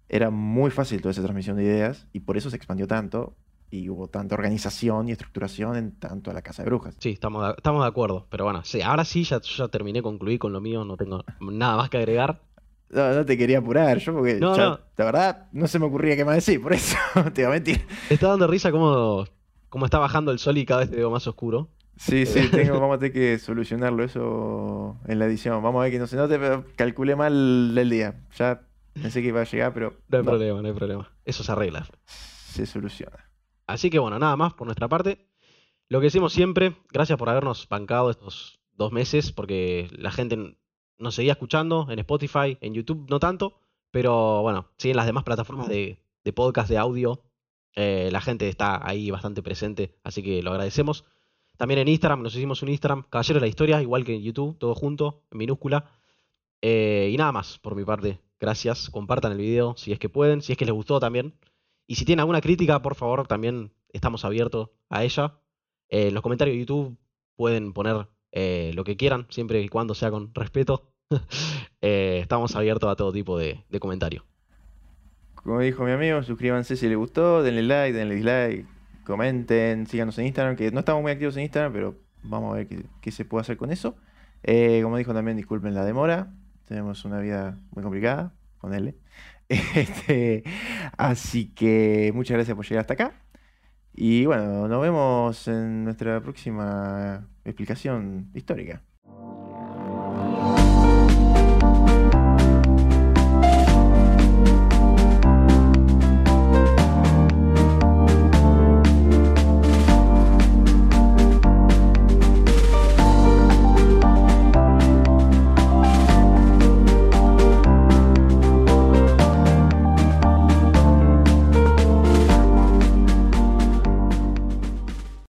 era 0.09 0.31
muy 0.31 0.71
fácil 0.71 1.01
toda 1.01 1.11
esa 1.11 1.21
transmisión 1.21 1.55
de 1.55 1.63
ideas 1.63 2.07
y 2.11 2.21
por 2.21 2.35
eso 2.35 2.49
se 2.49 2.55
expandió 2.55 2.87
tanto 2.87 3.35
y 3.71 3.87
hubo 3.89 4.07
tanta 4.07 4.33
organización 4.33 5.07
y 5.07 5.11
estructuración 5.11 5.75
en 5.75 5.91
tanto 5.91 6.31
a 6.31 6.33
la 6.33 6.41
casa 6.41 6.63
de 6.63 6.69
brujas. 6.69 6.95
Sí, 6.99 7.11
estamos 7.11 7.45
de, 7.45 7.53
estamos 7.55 7.83
de 7.83 7.87
acuerdo. 7.87 8.25
Pero 8.31 8.45
bueno, 8.45 8.63
sí, 8.63 8.81
ahora 8.81 9.05
sí, 9.05 9.23
ya, 9.23 9.39
ya 9.41 9.67
terminé, 9.67 10.01
concluí 10.01 10.39
con 10.39 10.51
lo 10.51 10.59
mío, 10.59 10.83
no 10.83 10.97
tengo 10.97 11.23
nada 11.39 11.77
más 11.77 11.89
que 11.89 11.97
agregar. 11.97 12.41
No, 12.89 13.13
no 13.13 13.23
te 13.23 13.37
quería 13.37 13.59
apurar, 13.59 13.99
yo 13.99 14.13
porque 14.13 14.39
no, 14.39 14.57
la 14.57 14.79
verdad 14.97 15.47
no 15.51 15.67
se 15.67 15.77
me 15.77 15.85
ocurría 15.85 16.15
qué 16.15 16.25
más 16.25 16.35
decir, 16.35 16.59
por 16.59 16.73
eso 16.73 16.97
te 17.33 17.41
iba 17.41 17.51
a 17.51 17.53
mentir. 17.53 17.85
está 18.09 18.29
dando 18.29 18.47
risa 18.47 18.71
cómo, 18.71 19.25
cómo 19.69 19.85
está 19.85 19.99
bajando 19.99 20.31
el 20.31 20.39
sol 20.39 20.57
y 20.57 20.65
cada 20.65 20.81
vez 20.81 20.89
te 20.89 20.95
veo 20.95 21.11
más 21.11 21.27
oscuro. 21.27 21.69
Sí, 21.97 22.25
sí, 22.25 22.47
tengo, 22.49 22.79
vamos 22.79 22.95
a 22.95 22.99
tener 22.99 23.11
que 23.11 23.37
solucionarlo 23.37 24.05
eso 24.05 24.97
en 25.05 25.19
la 25.19 25.25
edición. 25.25 25.61
Vamos 25.61 25.81
a 25.81 25.83
ver 25.83 25.91
que 25.91 25.99
no 25.99 26.07
se 26.07 26.15
note, 26.15 26.39
pero 26.39 26.63
calculé 26.77 27.15
mal 27.17 27.77
el 27.77 27.89
día. 27.89 28.21
Ya 28.37 28.61
pensé 28.93 29.21
que 29.21 29.29
iba 29.29 29.41
a 29.41 29.45
llegar, 29.45 29.73
pero. 29.73 29.95
No 30.07 30.17
hay 30.17 30.23
problema, 30.23 30.61
no 30.61 30.67
hay 30.67 30.73
problema. 30.73 31.11
Eso 31.25 31.43
se 31.43 31.51
arregla. 31.51 31.87
Se 32.05 32.65
soluciona. 32.65 33.29
Así 33.67 33.89
que 33.89 33.99
bueno, 33.99 34.17
nada 34.17 34.35
más 34.35 34.53
por 34.53 34.67
nuestra 34.67 34.87
parte. 34.87 35.29
Lo 35.87 35.99
que 35.99 36.05
decimos 36.05 36.33
siempre, 36.33 36.75
gracias 36.91 37.17
por 37.17 37.29
habernos 37.29 37.67
bancado 37.67 38.11
estos 38.11 38.59
dos 38.73 38.91
meses, 38.91 39.31
porque 39.31 39.89
la 39.91 40.11
gente 40.11 40.57
nos 40.97 41.15
seguía 41.15 41.33
escuchando 41.33 41.87
en 41.89 41.99
Spotify, 41.99 42.57
en 42.61 42.73
YouTube 42.73 43.07
no 43.09 43.19
tanto, 43.19 43.59
pero 43.91 44.41
bueno, 44.41 44.71
sí 44.77 44.91
en 44.91 44.97
las 44.97 45.05
demás 45.05 45.23
plataformas 45.23 45.67
de, 45.67 45.99
podcast, 46.35 46.69
de 46.69 46.77
audio, 46.77 47.23
eh, 47.75 48.09
la 48.11 48.21
gente 48.21 48.47
está 48.49 48.87
ahí 48.87 49.09
bastante 49.09 49.41
presente, 49.41 49.97
así 50.03 50.21
que 50.21 50.43
lo 50.43 50.51
agradecemos. 50.51 51.05
También 51.57 51.79
en 51.79 51.87
Instagram, 51.87 52.21
nos 52.21 52.35
hicimos 52.35 52.61
un 52.61 52.69
Instagram, 52.69 53.03
Caballero 53.09 53.39
de 53.39 53.41
la 53.41 53.49
Historia, 53.49 53.81
igual 53.81 54.05
que 54.05 54.15
en 54.15 54.21
YouTube, 54.21 54.57
todo 54.57 54.75
junto, 54.75 55.23
en 55.31 55.39
minúscula. 55.39 55.98
Eh, 56.61 57.09
y 57.11 57.17
nada 57.17 57.31
más 57.31 57.57
por 57.59 57.75
mi 57.75 57.83
parte. 57.83 58.19
Gracias. 58.39 58.89
Compartan 58.89 59.33
el 59.33 59.37
video 59.37 59.75
si 59.77 59.91
es 59.91 59.99
que 59.99 60.09
pueden, 60.09 60.41
si 60.41 60.51
es 60.51 60.57
que 60.57 60.65
les 60.65 60.73
gustó 60.73 60.99
también. 60.99 61.33
Y 61.87 61.95
si 61.95 62.05
tienen 62.05 62.21
alguna 62.21 62.41
crítica, 62.41 62.81
por 62.81 62.95
favor, 62.95 63.27
también 63.27 63.71
estamos 63.91 64.25
abiertos 64.25 64.69
a 64.89 65.03
ella. 65.03 65.39
Eh, 65.89 66.07
en 66.07 66.13
los 66.13 66.23
comentarios 66.23 66.55
de 66.55 66.59
YouTube 66.59 66.97
pueden 67.35 67.73
poner 67.73 68.07
eh, 68.31 68.71
lo 68.75 68.83
que 68.83 68.95
quieran, 68.95 69.25
siempre 69.29 69.61
y 69.61 69.69
cuando 69.69 69.95
sea 69.95 70.11
con 70.11 70.33
respeto. 70.33 70.93
estamos 71.81 72.55
abiertos 72.55 72.89
a 72.89 72.95
todo 72.95 73.11
tipo 73.11 73.37
de, 73.37 73.63
de 73.69 73.79
comentarios. 73.79 74.23
Como 75.35 75.59
dijo 75.61 75.83
mi 75.83 75.91
amigo, 75.91 76.21
suscríbanse 76.21 76.75
si 76.75 76.87
les 76.87 76.97
gustó, 76.97 77.41
denle 77.41 77.63
like, 77.63 77.97
denle 77.97 78.15
dislike 78.15 78.79
comenten, 79.09 79.87
síganos 79.87 80.19
en 80.19 80.27
Instagram, 80.27 80.55
que 80.55 80.71
no 80.71 80.81
estamos 80.81 81.01
muy 81.01 81.11
activos 81.11 81.35
en 81.35 81.43
Instagram, 81.43 81.73
pero 81.73 81.95
vamos 82.21 82.53
a 82.53 82.57
ver 82.57 82.67
qué, 83.01 83.11
se 83.11 83.25
puede 83.25 83.41
hacer 83.41 83.57
con 83.57 83.71
eso. 83.71 83.95
Como 84.83 84.97
dijo 84.97 85.13
también, 85.15 85.35
disculpen 85.35 85.73
la 85.73 85.83
demora, 85.83 86.31
tenemos 86.69 87.03
una 87.03 87.19
vida 87.19 87.57
muy 87.71 87.83
complicada, 87.83 88.33
con 88.59 88.73
él. 88.73 88.95
Este, 89.49 90.43
así 90.95 91.47
que 91.55 92.11
muchas 92.13 92.35
gracias 92.35 92.55
por 92.55 92.65
llegar 92.67 92.81
hasta 92.81 92.93
acá. 92.93 93.13
Y 93.95 94.25
bueno, 94.25 94.67
nos 94.67 94.79
vemos 94.79 95.47
en 95.47 95.85
nuestra 95.85 96.21
próxima 96.21 97.27
explicación 97.43 98.29
histórica. 98.35 98.83